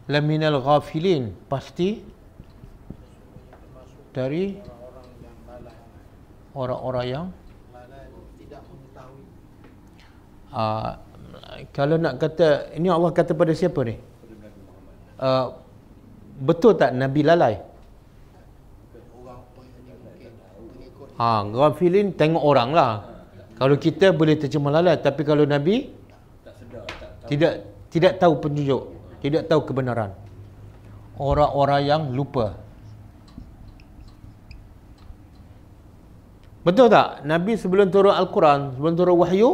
[0.10, 1.32] laminal ghafilin.
[1.46, 2.02] Pasti
[4.10, 4.58] dari
[6.58, 7.26] orang-orang yang
[7.70, 8.10] Lalai
[8.42, 9.24] tidak mengetahui
[10.50, 10.92] uh,
[11.70, 13.96] kalau nak kata ini Allah kata pada siapa ni?
[15.22, 15.54] Uh,
[16.42, 17.56] betul tak Nabi lalai?
[21.20, 23.04] Ha, ghafilin tengok orang lah.
[23.60, 25.92] Kalau kita boleh terjemah lalai tapi kalau Nabi
[26.48, 27.28] tak sedar tak tahu.
[27.28, 27.54] tidak
[27.92, 30.16] tidak tahu penunjuk tidak tahu kebenaran.
[31.20, 32.56] Orang-orang yang lupa.
[36.64, 37.24] Betul tak?
[37.24, 39.50] Nabi sebelum turun Al-Quran sebelum turun wahyu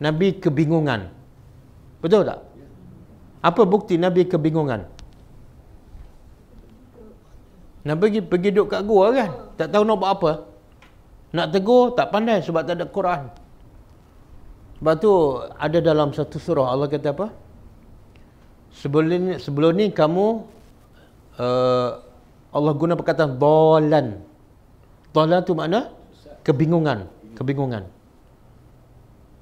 [0.00, 1.08] Nabi kebingungan.
[2.04, 2.44] Betul tak?
[3.40, 4.84] Apa bukti Nabi kebingungan?
[7.86, 9.30] Nabi pergi pergi duduk kat gua kan?
[9.56, 10.32] Tak tahu nak buat apa.
[11.32, 13.22] Nak tegur tak pandai sebab tak ada Quran.
[14.76, 15.12] Sebab tu
[15.56, 17.26] ada dalam satu surah Allah kata apa?
[18.76, 20.44] Sebelum ni, sebelum ni kamu
[21.40, 21.90] uh,
[22.52, 24.20] Allah guna perkataan dolan.
[25.16, 25.92] Dolan tu makna
[26.44, 27.88] kebingungan, kebingungan.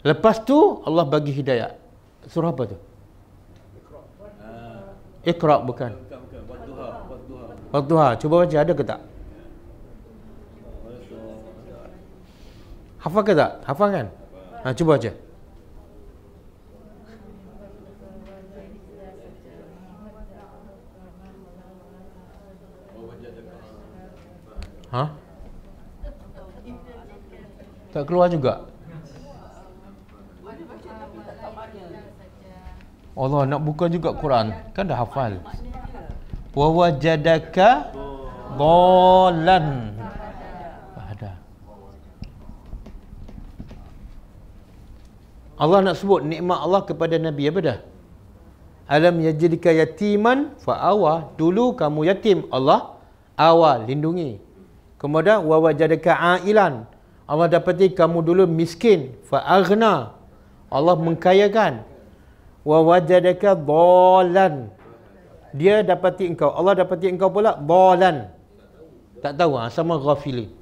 [0.07, 1.74] Lepas tu Allah bagi hidayah.
[2.30, 2.78] Surah apa tu?
[5.24, 5.93] Iqra bukan.
[5.97, 6.41] Bukan, bukan.
[6.45, 6.89] Wadduha.
[7.09, 7.45] Wadduha.
[7.72, 9.01] Waktu ha, cuba baca ada ke tak?
[13.01, 13.51] Hafal ke tak?
[13.64, 14.07] Hafal kan?
[14.62, 15.23] Ha, cuba baca.
[24.95, 25.11] Ha?
[27.90, 28.70] Tak keluar juga?
[33.14, 34.55] Allah nak buka juga Quran.
[34.74, 35.42] Kan dah hafal.
[36.55, 37.90] Wa wajadaka
[38.55, 39.99] dhalan.
[40.99, 41.32] Ada.
[45.59, 47.78] Allah nak sebut nikmat Allah kepada Nabi apa dah?
[48.86, 51.34] Alam yajidika yatiman fa'awa.
[51.34, 52.47] Dulu kamu yatim.
[52.51, 52.95] Allah
[53.34, 54.53] awal lindungi.
[55.01, 56.88] Kemudian wa wajadaka ailan.
[57.24, 59.16] Allah dapati kamu dulu miskin.
[59.28, 60.12] Fa'aghna.
[60.68, 61.84] Allah mengkayakan.
[62.64, 64.72] Wa wajadaka dhalan.
[65.55, 66.51] Dia dapati engkau.
[66.53, 68.28] Allah dapati engkau pula dhalan.
[69.24, 69.72] Tak tahu ha?
[69.72, 70.53] sama ghafilin.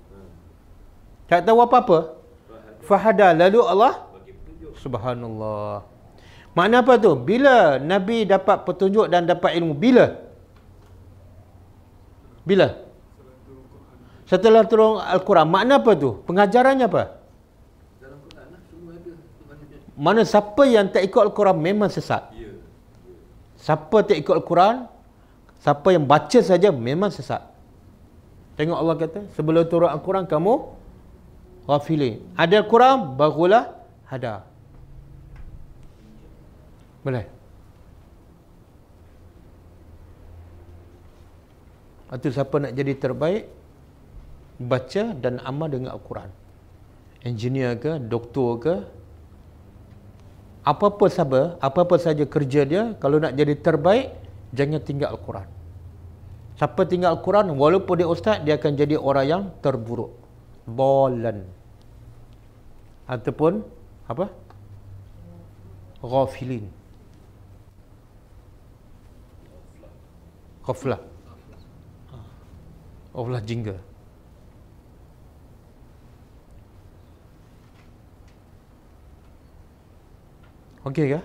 [1.27, 2.15] Tak tahu apa-apa.
[2.85, 3.35] Fahada.
[3.35, 4.13] Lalu Allah
[4.83, 5.87] Subhanallah.
[6.53, 7.17] Makna apa tu?
[7.17, 9.73] Bila Nabi dapat petunjuk dan dapat ilmu?
[9.79, 10.07] Bila?
[12.45, 12.92] Bila?
[14.33, 15.45] Setelah turun Al-Quran.
[15.45, 16.25] Makna apa tu?
[16.25, 17.21] Pengajarannya apa?
[18.01, 18.47] Dalam Quran.
[18.65, 19.13] Semua ada.
[19.13, 19.77] Sebenarnya.
[19.93, 22.33] Mana siapa yang tak ikut Al-Quran memang sesat.
[22.33, 22.57] Ya.
[23.61, 24.89] Siapa tak ikut Al-Quran,
[25.61, 27.45] siapa yang baca saja memang sesat.
[28.57, 30.55] Tengok Allah kata, sebelum turun Al-Quran kamu
[31.69, 32.25] ghafilin.
[32.33, 33.77] Ada Al-Quran, barulah
[34.09, 34.49] ada.
[37.05, 37.29] Boleh?
[42.17, 43.61] Itu siapa nak jadi terbaik,
[44.69, 46.31] baca dan amal dengan Al-Quran.
[47.23, 48.75] Engineer ke, doktor ke,
[50.63, 54.15] apa-apa sahaja, apa-apa saja kerja dia, kalau nak jadi terbaik,
[54.55, 55.49] jangan tinggal Al-Quran.
[56.55, 60.15] Siapa tinggal Al-Quran, walaupun dia ustaz, dia akan jadi orang yang terburuk.
[60.63, 61.43] Bolan.
[63.11, 63.67] Ataupun,
[64.07, 64.31] apa?
[66.03, 66.71] Ghafilin.
[70.63, 71.03] Ghaflah.
[73.11, 73.77] Ghaflah jingga.
[80.83, 81.21] Okey ke?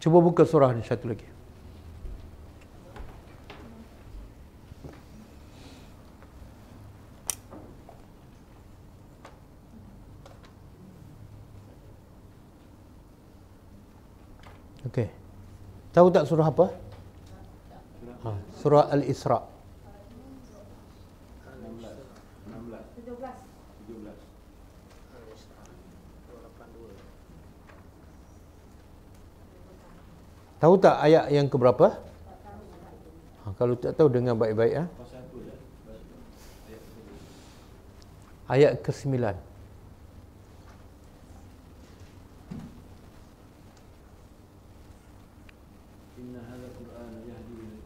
[0.00, 1.28] Cuba buka surah ni satu lagi.
[14.86, 15.10] Okey.
[15.92, 16.66] Tahu tak surah apa?
[18.24, 18.30] Ha,
[18.62, 19.55] surah Al-Isra.
[30.56, 32.00] Tahu tak ayat yang keberapa?
[33.44, 34.84] Ha, kalau tak tahu dengar baik-baik ya.
[38.48, 39.36] Ayat ke-9.
[46.16, 47.76] Inna hadha Quran yahdi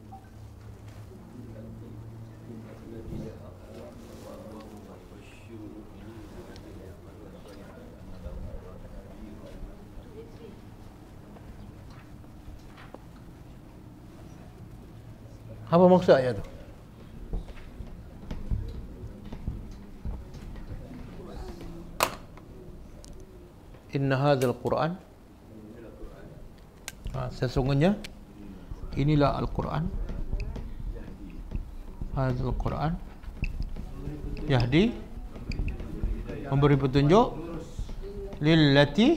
[15.71, 16.45] Apa maksud ayat tu?
[23.95, 24.99] Inna hadzal Quran.
[27.15, 27.95] Ha, Sesungguhnya
[28.99, 29.87] Inilah Al-Quran.
[32.19, 32.99] Hadzal Quran.
[34.51, 34.91] Yahdi.
[36.51, 37.27] Memberi petunjuk
[38.43, 39.09] Lillati.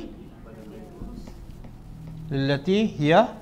[2.30, 3.34] Lillati hiya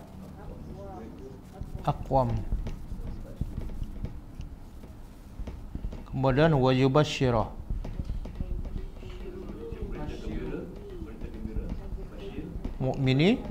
[1.84, 2.51] Aqwam
[6.22, 7.50] Kemudian wajubashirah
[12.78, 13.42] Mukmini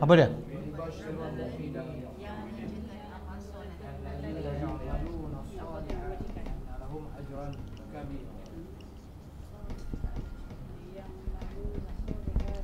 [0.00, 0.32] Apa dia?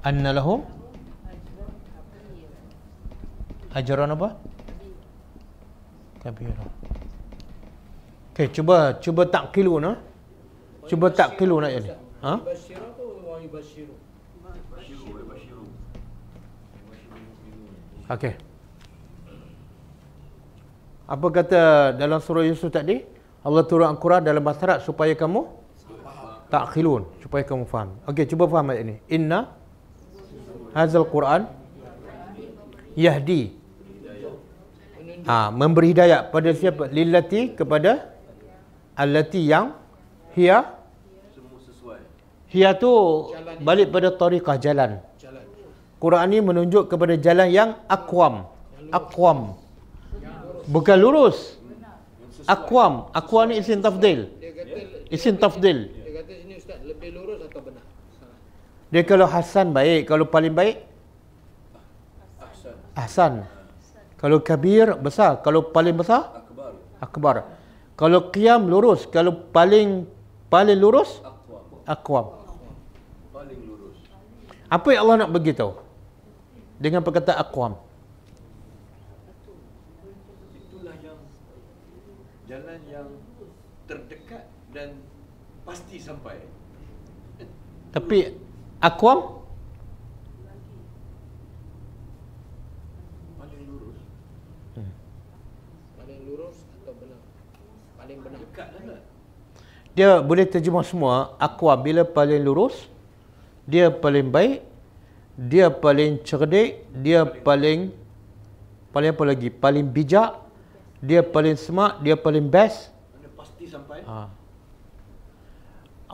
[0.01, 0.65] Anna lahum
[3.77, 4.33] Ajaran apa?
[6.25, 6.78] Kabira
[8.39, 9.93] Okey, cuba cuba taklun ha.
[10.87, 11.91] Cuba taklun ayat ni.
[12.23, 12.39] Ha?
[12.39, 13.95] Basyiru tu wa yubasyiru.
[14.71, 15.67] Basyiru, wa basyiru.
[18.07, 18.39] Okey.
[21.11, 21.63] Apa kata
[21.99, 23.03] dalam surah Yusuf tadi?
[23.43, 25.43] Allah turun Al-Quran dalam bahasa Arab supaya kamu
[26.47, 27.99] takhilun, supaya kamu faham.
[28.07, 28.97] Okey, cuba faham ayat ini.
[29.19, 29.51] Inna
[30.79, 31.51] hazal Quran
[32.95, 33.51] yahdi.
[35.27, 36.87] Ha, memberi hidayah pada siapa?
[36.87, 38.15] Lillati kepada
[38.99, 39.79] allati yang
[40.35, 40.75] hiya
[42.51, 42.91] hiya tu
[43.63, 44.99] balik pada tariqah jalan.
[45.23, 45.45] Jalan.
[46.03, 48.49] Quran ni menunjuk kepada jalan yang akwam.
[48.91, 49.55] Akwam.
[50.67, 51.57] Bukan lurus.
[52.49, 53.13] Akwam.
[53.15, 54.33] Akwam ni isim tafdil.
[55.09, 55.89] Isim tafdil.
[55.93, 57.85] dia kata sini ustaz lebih lurus atau benar?
[58.17, 58.37] Salah.
[58.93, 60.85] Dia kalau hasan baik, kalau paling baik
[62.41, 62.75] Ahsan.
[62.93, 63.33] ahsan.
[64.19, 66.73] Kalau kabir besar, kalau paling besar Akbar.
[66.99, 67.37] akbar.
[67.99, 70.07] Kalau qiyam lurus, kalau paling
[70.49, 71.59] paling lurus Aqwa.
[71.85, 72.27] akwam.
[73.35, 73.99] Paling lurus.
[74.71, 75.73] Apa yang Allah nak beritahu?
[76.79, 77.75] Dengan perkataan akwam.
[80.55, 81.19] Itulah yang
[82.47, 83.09] jalan yang
[83.91, 85.03] terdekat dan
[85.67, 86.45] pasti sampai.
[87.91, 88.37] Tapi
[88.79, 89.41] akwam
[93.41, 93.99] Paling lurus.
[95.97, 97.21] Paling lurus atau benar?
[97.97, 98.39] Paling benar.
[98.45, 99.03] Dekat lah tak?
[99.99, 102.87] Dia boleh terjemah semua Aqwa bila paling lurus
[103.67, 104.63] Dia paling baik
[105.35, 107.91] Dia paling cerdik Dia paling
[108.95, 109.51] Paling apa lagi?
[109.51, 110.39] Paling bijak
[111.03, 114.07] Dia paling smart Dia paling best Mana pasti sampai?
[114.07, 114.31] ha.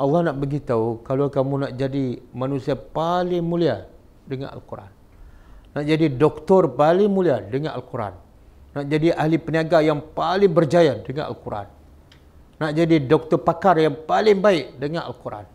[0.00, 3.84] Allah nak beritahu Kalau kamu nak jadi manusia paling mulia
[4.24, 4.88] Dengan Al-Quran
[5.76, 8.16] Nak jadi doktor paling mulia Dengan Al-Quran
[8.80, 11.83] Nak jadi ahli peniaga yang paling berjaya Dengan Al-Quran
[12.60, 15.46] nak jadi doktor pakar yang paling baik dengan Al-Quran.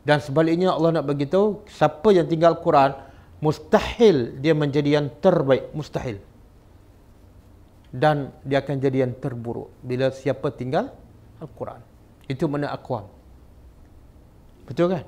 [0.00, 2.96] Dan sebaliknya Allah nak beritahu siapa yang tinggal Al-Quran
[3.44, 6.16] mustahil dia menjadi yang terbaik, mustahil.
[7.90, 10.88] Dan dia akan jadi yang terburuk bila siapa tinggal
[11.42, 11.82] Al-Quran.
[12.30, 13.10] Itu mana akwam.
[14.64, 15.04] Betul kan?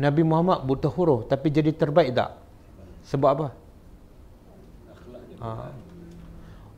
[0.00, 2.34] Nabi Muhammad buta huruf tapi jadi terbaik tak?
[3.08, 3.48] Sebab apa?
[5.40, 5.72] Ha.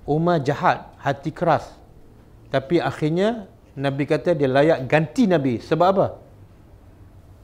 [0.07, 1.67] Umar jahat, hati keras.
[2.53, 5.57] Tapi akhirnya Nabi kata dia layak ganti Nabi.
[5.57, 6.07] Sebab apa?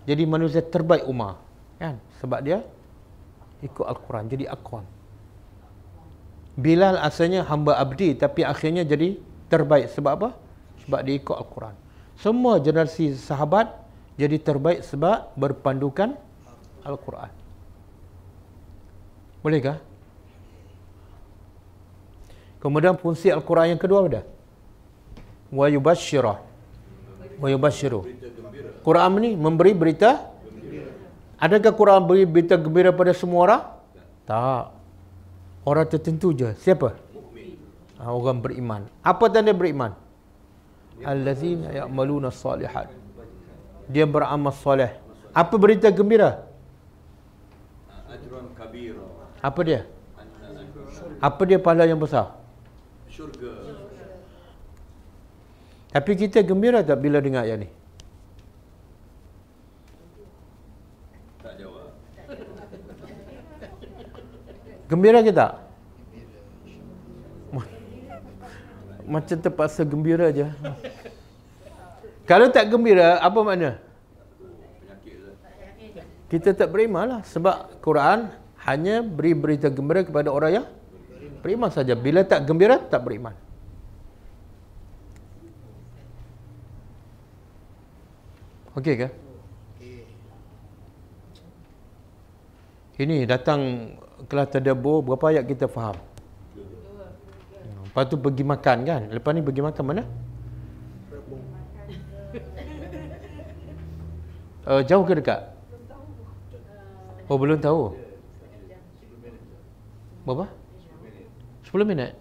[0.04, 1.40] Jadi manusia terbaik Umar.
[1.80, 1.96] Kan?
[2.20, 2.60] Sebab dia
[3.64, 4.28] ikut Al-Quran.
[4.28, 4.84] Jadi akwam.
[6.60, 9.16] Bilal asalnya hamba abdi tapi akhirnya jadi
[9.48, 9.88] terbaik.
[9.96, 10.30] Sebab apa?
[10.84, 11.74] Sebab dia ikut Al-Quran.
[12.20, 13.72] Semua generasi sahabat
[14.20, 16.18] jadi terbaik sebab berpandukan
[16.84, 17.30] Al-Quran.
[19.40, 19.78] Bolehkah?
[22.58, 24.24] Kemudian fungsi Al-Quran yang kedua apa dah?
[25.48, 26.34] Wa yubashshira
[27.40, 28.04] wa yubashshiru
[28.84, 30.28] Quran ni memberi berita
[31.38, 33.62] Adakah Quran beri berita gembira pada semua orang?
[34.26, 34.74] Tak.
[35.62, 36.50] Orang tertentu je.
[36.58, 36.98] Siapa?
[38.02, 38.90] Ha, orang beriman.
[39.06, 39.94] Apa tanda beriman?
[40.98, 42.90] Allazina ya'maluna salihat.
[43.86, 44.98] Dia beramal soleh.
[45.30, 46.42] Apa berita gembira?
[48.10, 49.06] Ajran kabira.
[49.38, 49.86] Apa dia?
[51.22, 52.34] Apa dia pahala yang besar?
[53.18, 53.67] syurga.
[55.88, 57.68] Tapi kita gembira tak bila dengar ayat ni?
[61.40, 61.88] Tak jawab.
[64.88, 65.52] Gembira ke tak?
[67.52, 67.72] Ma-
[69.08, 70.44] Macam terpaksa gembira je.
[72.28, 73.80] Kalau tak gembira, apa makna?
[76.28, 77.20] Kita tak beriman lah.
[77.24, 78.28] Sebab Quran
[78.68, 80.66] hanya beri berita gembira kepada orang yang
[81.40, 81.96] beriman saja.
[81.96, 83.32] Bila tak gembira, tak beriman.
[88.78, 89.08] Okey ke?
[92.98, 93.94] Ini datang
[94.30, 95.98] kelas tadabbur berapa ayat kita faham?
[97.90, 99.02] Lepas tu pergi makan kan?
[99.10, 100.02] Lepas ni pergi makan mana?
[104.62, 105.42] Uh, jauh ke dekat?
[107.26, 107.98] Oh belum tahu.
[110.22, 110.46] Berapa?
[111.66, 112.14] 10 minit.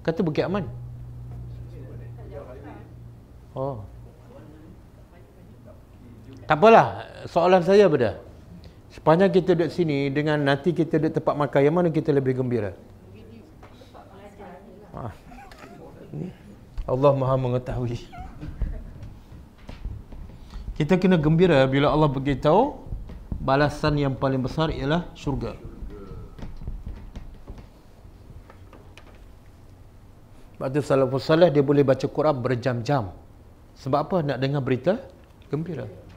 [0.00, 0.64] Kata Bukit Aman.
[3.52, 3.84] Oh.
[6.48, 7.04] Tak apalah.
[7.28, 8.24] Soalan saya pada.
[8.88, 12.72] Sepanjang kita duduk sini dengan nanti kita duduk tempat makan yang mana kita lebih gembira?
[16.88, 18.00] Allah Maha mengetahui.
[20.80, 22.80] Kita kena gembira bila Allah beritahu
[23.36, 25.52] balasan yang paling besar ialah syurga.
[30.56, 33.12] Sebab tu salafus salih dia boleh baca Quran berjam-jam.
[33.84, 34.16] Sebab apa?
[34.24, 34.96] Nak dengar berita
[35.52, 36.07] gembira.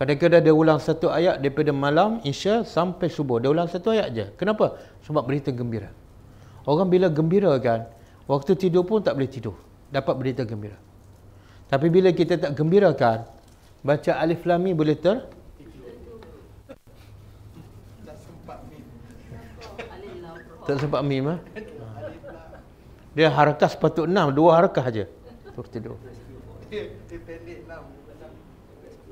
[0.00, 3.36] Kadang-kadang dia ulang satu ayat daripada malam Isya sampai subuh.
[3.36, 4.24] Dia ulang satu ayat je.
[4.40, 4.80] Kenapa?
[5.04, 5.92] Sebab berita gembira.
[6.64, 7.84] Orang bila gembira kan,
[8.24, 9.60] waktu tidur pun tak boleh tidur.
[9.92, 10.80] Dapat berita gembira.
[11.68, 13.28] Tapi bila kita tak gembira kan,
[13.84, 15.20] baca alif lam mim boleh ter
[20.64, 21.38] tak sempat mim ah.
[23.12, 24.88] Dia harakah sepatut enam, dua harakah.
[24.88, 26.00] Terus tidur.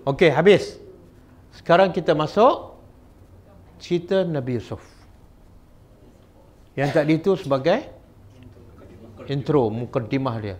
[0.08, 0.80] Okey, habis.
[1.52, 2.80] Sekarang kita masuk
[3.76, 4.80] cerita Nabi Yusuf.
[6.72, 7.84] Yang tadi itu sebagai
[9.28, 10.56] intro, mukaddimah dia.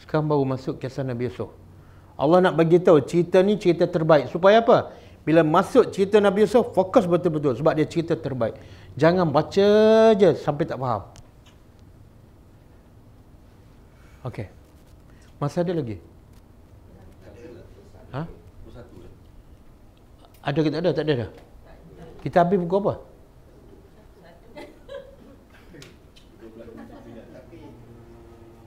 [0.00, 1.52] Sekarang baru masuk kisah Nabi Yusuf.
[2.16, 4.32] Allah nak bagi tahu cerita ni cerita terbaik.
[4.32, 4.96] Supaya apa?
[5.28, 8.56] Bila masuk cerita Nabi Yusuf, fokus betul-betul sebab dia cerita terbaik.
[8.96, 9.68] Jangan baca
[10.16, 11.04] je sampai tak faham.
[14.24, 14.48] Okey.
[15.36, 16.00] Masa ada lagi?
[18.16, 18.24] Ha?
[20.40, 20.90] Ada ke tak ada?
[20.96, 21.30] Tak ada dah.
[22.20, 22.94] Kita habis pukul apa?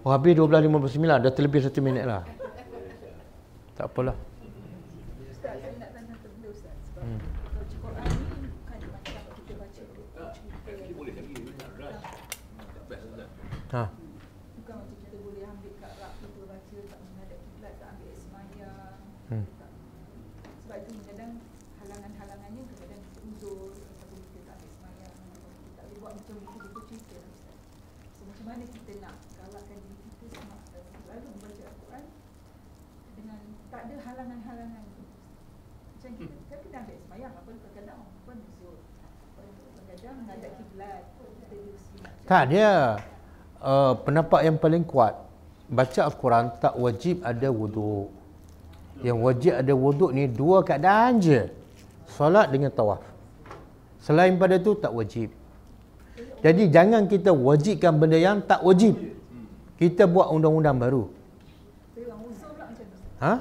[0.04, 1.24] Oh, habis 12.59.
[1.24, 2.28] Dah terlebih satu minit lah.
[3.80, 4.14] Tak apalah.
[5.32, 6.76] Ustaz, saya nak tanya satu benda Ustaz.
[6.92, 7.20] Sebab hmm.
[7.24, 10.04] baca Quran ni bukan macam kita baca buku
[10.36, 10.72] cerita.
[10.94, 12.04] Boleh lagi, tak rush.
[12.54, 13.30] Tak best lah.
[13.74, 13.84] Ha.
[14.60, 18.20] Bukan macam kita boleh ambil kat rak kita baca tak menghadap kiblat, tak ambil air
[18.20, 18.98] semayang.
[19.32, 19.46] Hmm.
[19.58, 19.72] Tak.
[20.68, 21.32] Sebab itu kadang
[21.80, 25.16] halangan-halangannya kadang kita uzur ataupun kita tak ambil semayang.
[25.18, 27.58] ataupun Kita tak boleh buat macam buku-buku cerita lah Ustaz.
[28.20, 30.56] So macam mana kita nak galakkan diri kita sama
[31.00, 32.04] selalu membaca Al-Quran
[33.16, 33.40] dengan
[33.72, 35.04] tak ada halangan-halangan tu.
[35.96, 38.76] Macam kita kan kita ambil semayang apa kadang-kadang orang pun uzur.
[39.40, 41.96] Kadang-kadang menghadap kiblat kita diusi
[42.28, 42.72] Tak dia
[43.64, 45.14] uh, pendapat yang paling kuat
[45.72, 48.12] baca Al-Quran tak wajib ada wuduk.
[49.08, 51.48] Yang wajib ada wuduk ni dua keadaan je.
[52.12, 53.00] Solat dengan tawaf.
[54.04, 55.32] Selain pada tu tak wajib.
[56.44, 59.00] Jadi jangan kita wajibkan benda yang tak wajib.
[59.80, 61.04] Kita buat undang-undang baru.
[61.08, 63.00] Tapi orang uzur pula macam tu.
[63.24, 63.34] Ha?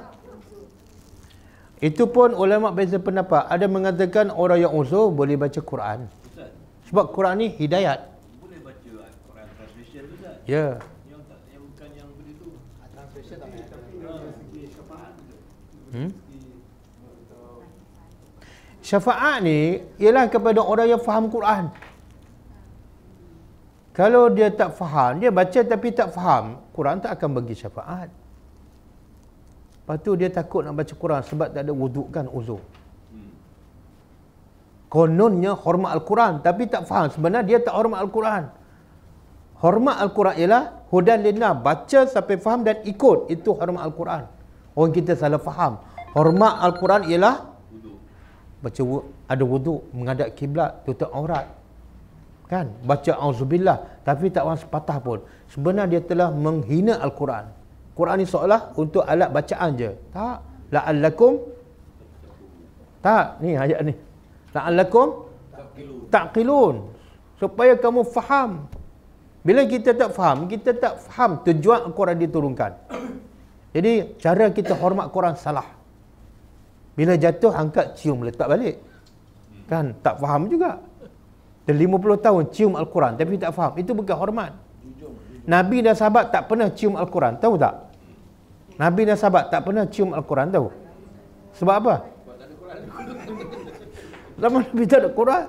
[1.83, 3.43] Itu pun ulama beza pendapat.
[3.51, 6.07] Ada mengatakan orang yang uzur boleh baca Quran.
[6.31, 6.49] Ustaz,
[6.87, 8.07] Sebab Quran ni hidayat.
[8.39, 10.35] boleh baca Al-Quran translation tu Ustaz?
[10.47, 10.79] Ya.
[11.11, 12.47] Yang tak yang bukan yang begitu.
[12.95, 13.73] Translation tak payah.
[15.93, 16.09] Hmm?
[18.83, 21.71] Syafaat ni ialah kepada orang yang faham Quran.
[23.93, 28.09] Kalau dia tak faham, dia baca tapi tak faham, Quran tak akan bagi syafaat.
[29.83, 32.63] Lepas tu dia takut nak baca Quran sebab tak ada wuduk kan uzur.
[34.87, 37.11] Kononnya hormat Al-Quran tapi tak faham.
[37.11, 38.43] Sebenarnya dia tak hormat Al-Quran.
[39.59, 41.51] Hormat Al-Quran ialah hudan lina.
[41.51, 43.27] Baca sampai faham dan ikut.
[43.27, 44.23] Itu hormat Al-Quran.
[44.77, 45.83] Orang kita salah faham.
[46.13, 47.51] Hormat Al-Quran ialah
[48.63, 48.81] baca
[49.27, 51.49] ada wuduk, menghadap kiblat, tutup aurat.
[52.53, 52.69] Kan?
[52.85, 55.19] Baca auzubillah tapi tak faham sepatah pun.
[55.49, 57.49] Sebenarnya dia telah menghina Al-Quran.
[57.97, 59.89] Quran ni seolah untuk alat bacaan je.
[60.13, 60.37] Tak.
[60.69, 61.33] La'allakum
[63.01, 63.93] tak, ni ayat ni.
[64.53, 65.27] La'allakum
[66.13, 66.93] taqilun.
[67.41, 68.69] Supaya kamu faham.
[69.43, 72.71] Bila kita tak faham, kita tak faham tujuan Al-Quran diturunkan.
[73.73, 75.67] Jadi cara kita hormat Quran salah.
[76.93, 78.77] Bila jatuh angkat cium letak balik.
[79.65, 80.77] Kan tak faham juga.
[81.63, 83.73] Dah 50 tahun cium Al-Quran tapi tak faham.
[83.79, 84.51] Itu bukan hormat.
[85.43, 87.91] Nabi dan sahabat tak pernah cium Al-Quran, tahu tak?
[88.79, 90.71] Nabi dan sahabat tak pernah cium Al-Quran, tahu?
[91.59, 91.95] Sebab apa?
[94.41, 95.43] Zaman Nabi tak ada Quran.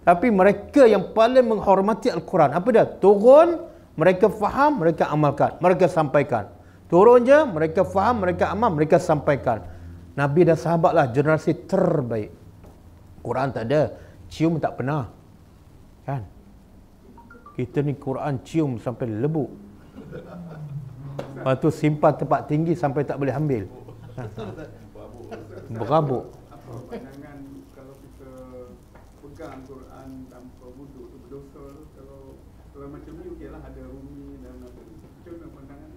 [0.00, 2.50] Tapi mereka yang paling menghormati Al-Quran.
[2.50, 2.84] Apa dia?
[2.88, 5.62] Turun, mereka faham, mereka amalkan.
[5.62, 6.50] Mereka sampaikan.
[6.90, 9.62] Turun je, mereka faham, mereka amal, mereka sampaikan.
[10.18, 12.34] Nabi dan sahabatlah generasi terbaik.
[13.22, 13.94] Quran tak ada.
[14.26, 15.19] Cium tak pernah.
[16.04, 16.22] Kan?
[17.56, 19.50] Kita ni Quran cium sampai lebuk.
[21.40, 23.64] Lepas tu simpan tempat tinggi sampai tak boleh ambil.
[24.16, 24.22] Ha.
[25.70, 26.34] Berabuk.
[26.50, 27.38] apa pandangan
[27.72, 28.30] kalau kita
[29.22, 31.64] pegang Quran tanpa wuduk tu berdosa
[31.94, 32.34] kalau
[32.74, 35.90] kalau macam ni okeylah ada rumi dan apa macam mana pandangan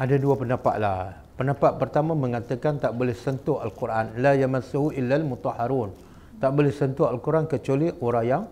[0.00, 1.00] Ada dua pendapat lah.
[1.36, 4.16] Pendapat pertama mengatakan tak boleh sentuh Al-Quran.
[4.20, 5.92] La yamassuhu illal mutahharun.
[6.40, 8.44] Tak boleh sentuh Al-Quran kecuali orang yang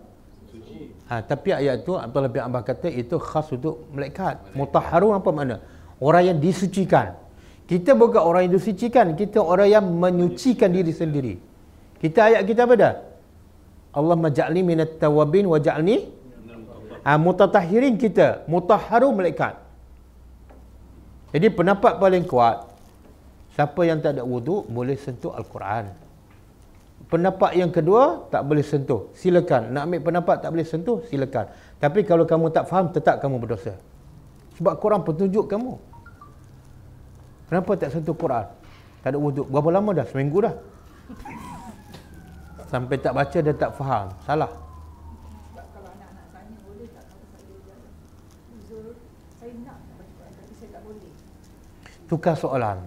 [1.09, 4.53] Ha, tapi ayat tu Abdullah bin Abbas kata itu khas untuk malaikat.
[4.53, 5.57] Mutahharun apa makna?
[5.97, 7.17] Orang yang disucikan.
[7.65, 11.33] Kita bukan orang yang disucikan, kita orang yang menyucikan diri sendiri.
[11.97, 12.93] Kita ayat kita apa dah?
[13.89, 16.13] Allah maj'alni minat tawabin wa ja'alni
[17.01, 19.57] ha, mutatahhirin kita, mutahharun malaikat.
[21.33, 22.69] Jadi pendapat paling kuat,
[23.53, 25.89] siapa yang tak ada wuduk boleh sentuh Al-Quran.
[27.09, 29.09] Pendapat yang kedua, tak boleh sentuh.
[29.17, 29.73] Silakan.
[29.73, 31.49] Nak ambil pendapat tak boleh sentuh, silakan.
[31.81, 33.73] Tapi kalau kamu tak faham, tetap kamu berdosa.
[34.61, 35.73] Sebab Quran petunjuk kamu.
[37.49, 38.45] Kenapa tak sentuh Quran?
[39.01, 39.49] Tak ada wuduk.
[39.49, 40.05] Berapa lama dah?
[40.05, 40.53] Seminggu dah.
[42.69, 44.13] Sampai tak baca dia tak faham.
[44.29, 44.51] Salah.
[52.05, 52.77] Tukar soalan.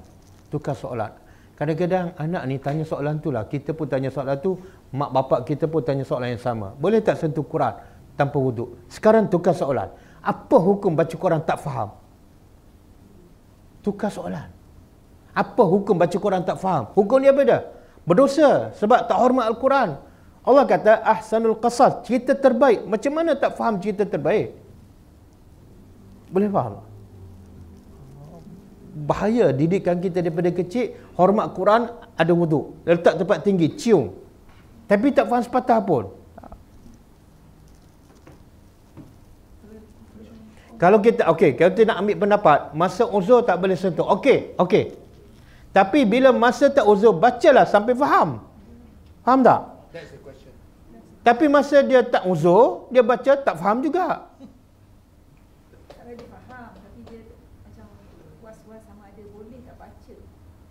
[0.51, 1.22] Tukar soalan.
[1.63, 3.47] Kadang-kadang anak ni tanya soalan tu lah.
[3.47, 4.59] Kita pun tanya soalan tu.
[4.91, 6.75] Mak bapak kita pun tanya soalan yang sama.
[6.75, 7.79] Boleh tak sentuh Quran
[8.19, 8.83] tanpa wuduk?
[8.91, 9.95] Sekarang tukar soalan.
[10.27, 11.95] Apa hukum baca Quran tak faham?
[13.79, 14.51] Tukar soalan.
[15.31, 16.91] Apa hukum baca Quran tak faham?
[16.99, 17.63] Hukum dia apa dah?
[18.03, 20.03] Berdosa sebab tak hormat Al-Quran.
[20.43, 22.91] Allah kata ahsanul qasas, cerita terbaik.
[22.91, 24.51] Macam mana tak faham cerita terbaik?
[26.27, 26.92] Boleh faham tak?
[28.93, 32.77] Bahaya didikan kita daripada kecil, hormat Quran ada wuduk.
[32.85, 34.13] Letak tempat tinggi, cium.
[34.85, 36.05] Tapi tak faham sepatah pun.
[40.77, 44.05] Kalau kita okey, kalau kita nak ambil pendapat, masa uzur tak boleh sentuh.
[44.19, 44.99] Okey, okey.
[45.73, 48.45] Tapi bila masa tak uzur, bacalah sampai faham.
[49.25, 49.61] Faham tak?
[49.95, 50.53] That's the question.
[51.23, 54.33] Tapi masa dia tak uzur, dia baca tak faham juga
[56.13, 57.21] dia faham tapi dia
[57.65, 57.87] macam
[58.45, 60.15] was-was sama ada boleh tak baca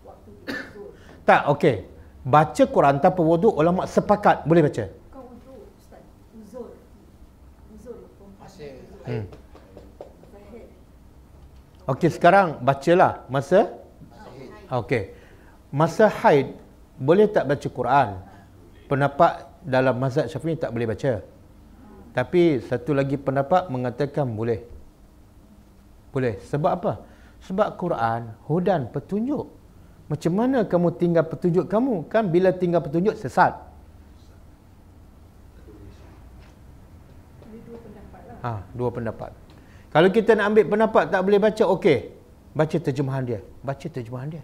[0.06, 0.90] waktu dia uzur.
[1.32, 1.88] Tak, okey.
[2.28, 4.84] Baca Quran tanpa wuduk, ulama sepakat boleh baca.
[5.16, 6.04] Kau uzur Ustaz,
[6.36, 6.76] uzur.
[7.72, 7.98] Uzur.
[8.36, 9.26] Masih Hmm.
[11.88, 13.72] Okey, sekarang bacalah masa
[14.72, 15.16] Okey.
[15.72, 16.52] Masa haid
[17.00, 18.10] boleh tak baca Quran?
[18.92, 21.24] Pendapat dalam mazhab Syafi'i tak boleh baca.
[22.12, 24.68] Tapi satu lagi pendapat mengatakan boleh.
[26.12, 26.44] Boleh.
[26.44, 26.94] Sebab apa?
[27.48, 29.61] Sebab Quran hudan petunjuk.
[30.12, 32.04] Macam mana kamu tinggal petunjuk kamu?
[32.12, 33.56] Kan bila tinggal petunjuk sesat.
[37.48, 38.38] Ada dua pendapat lah.
[38.44, 39.32] Ha, dua pendapat.
[39.96, 42.12] Kalau kita nak ambil pendapat tak boleh baca, okey.
[42.52, 43.40] Baca terjemahan dia.
[43.64, 44.44] Baca terjemahan dia.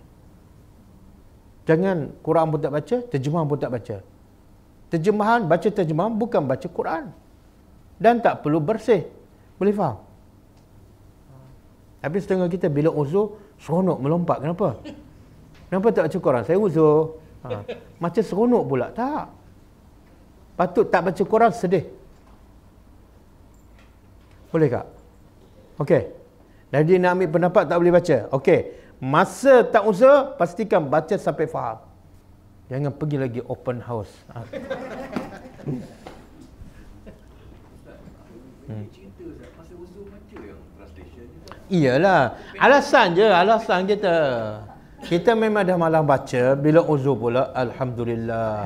[1.68, 3.98] Jangan Quran pun tak baca, terjemahan pun tak baca.
[4.88, 7.12] Terjemahan, baca terjemahan bukan baca Quran.
[8.00, 9.04] Dan tak perlu bersih.
[9.60, 10.00] Boleh faham?
[12.00, 14.40] Tapi setengah kita bila uzur, seronok melompat.
[14.40, 14.80] Kenapa?
[15.68, 16.44] Kenapa tak baca Quran?
[16.48, 17.20] Saya uzur.
[17.44, 17.64] Ha.
[18.00, 18.88] Macam seronok pula.
[18.96, 19.26] Tak.
[20.58, 21.86] Patut tak baca Quran sedih.
[24.50, 24.86] Boleh tak?
[25.78, 26.04] Okey.
[26.72, 28.18] Jadi nak ambil pendapat tak boleh baca.
[28.34, 28.60] Okey.
[28.98, 31.78] Masa tak uzur, pastikan baca sampai faham.
[32.68, 34.12] Jangan pergi lagi open house.
[34.34, 34.40] Ha.
[38.68, 38.84] Hmm.
[41.68, 42.36] Iyalah.
[42.60, 44.16] Alasan je, alasan kita.
[45.06, 48.66] Kita memang dah malam baca, bila uzur pula, Alhamdulillah.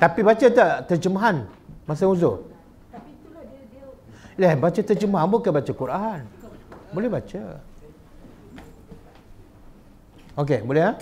[0.00, 1.46] Tapi baca tak terjemahan
[1.86, 2.48] masa uzur?
[4.40, 6.20] Lah, baca terjemahan bukan baca Quran.
[6.90, 7.42] Boleh baca.
[10.32, 10.92] Okey, boleh ha?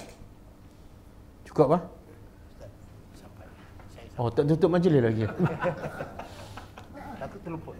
[1.46, 1.82] Cukup ah?
[4.18, 5.24] Oh, tak tutup majlis lagi.
[7.16, 7.72] Takut terlupa.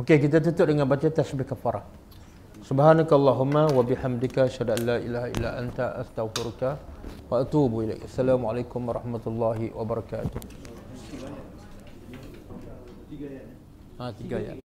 [0.00, 1.97] Okey, kita tutup dengan baca tasbih kafarah.
[2.68, 6.76] Subhanakallahumma wa bihamdika asyhadu an la ilaha illa anta astaghfiruka
[7.32, 8.04] wa atubu ilaik.
[8.04, 10.36] Assalamualaikum warahmatullahi wabarakatuh.
[13.08, 13.44] Tiga ya.
[13.96, 14.67] Ha, tiga ya.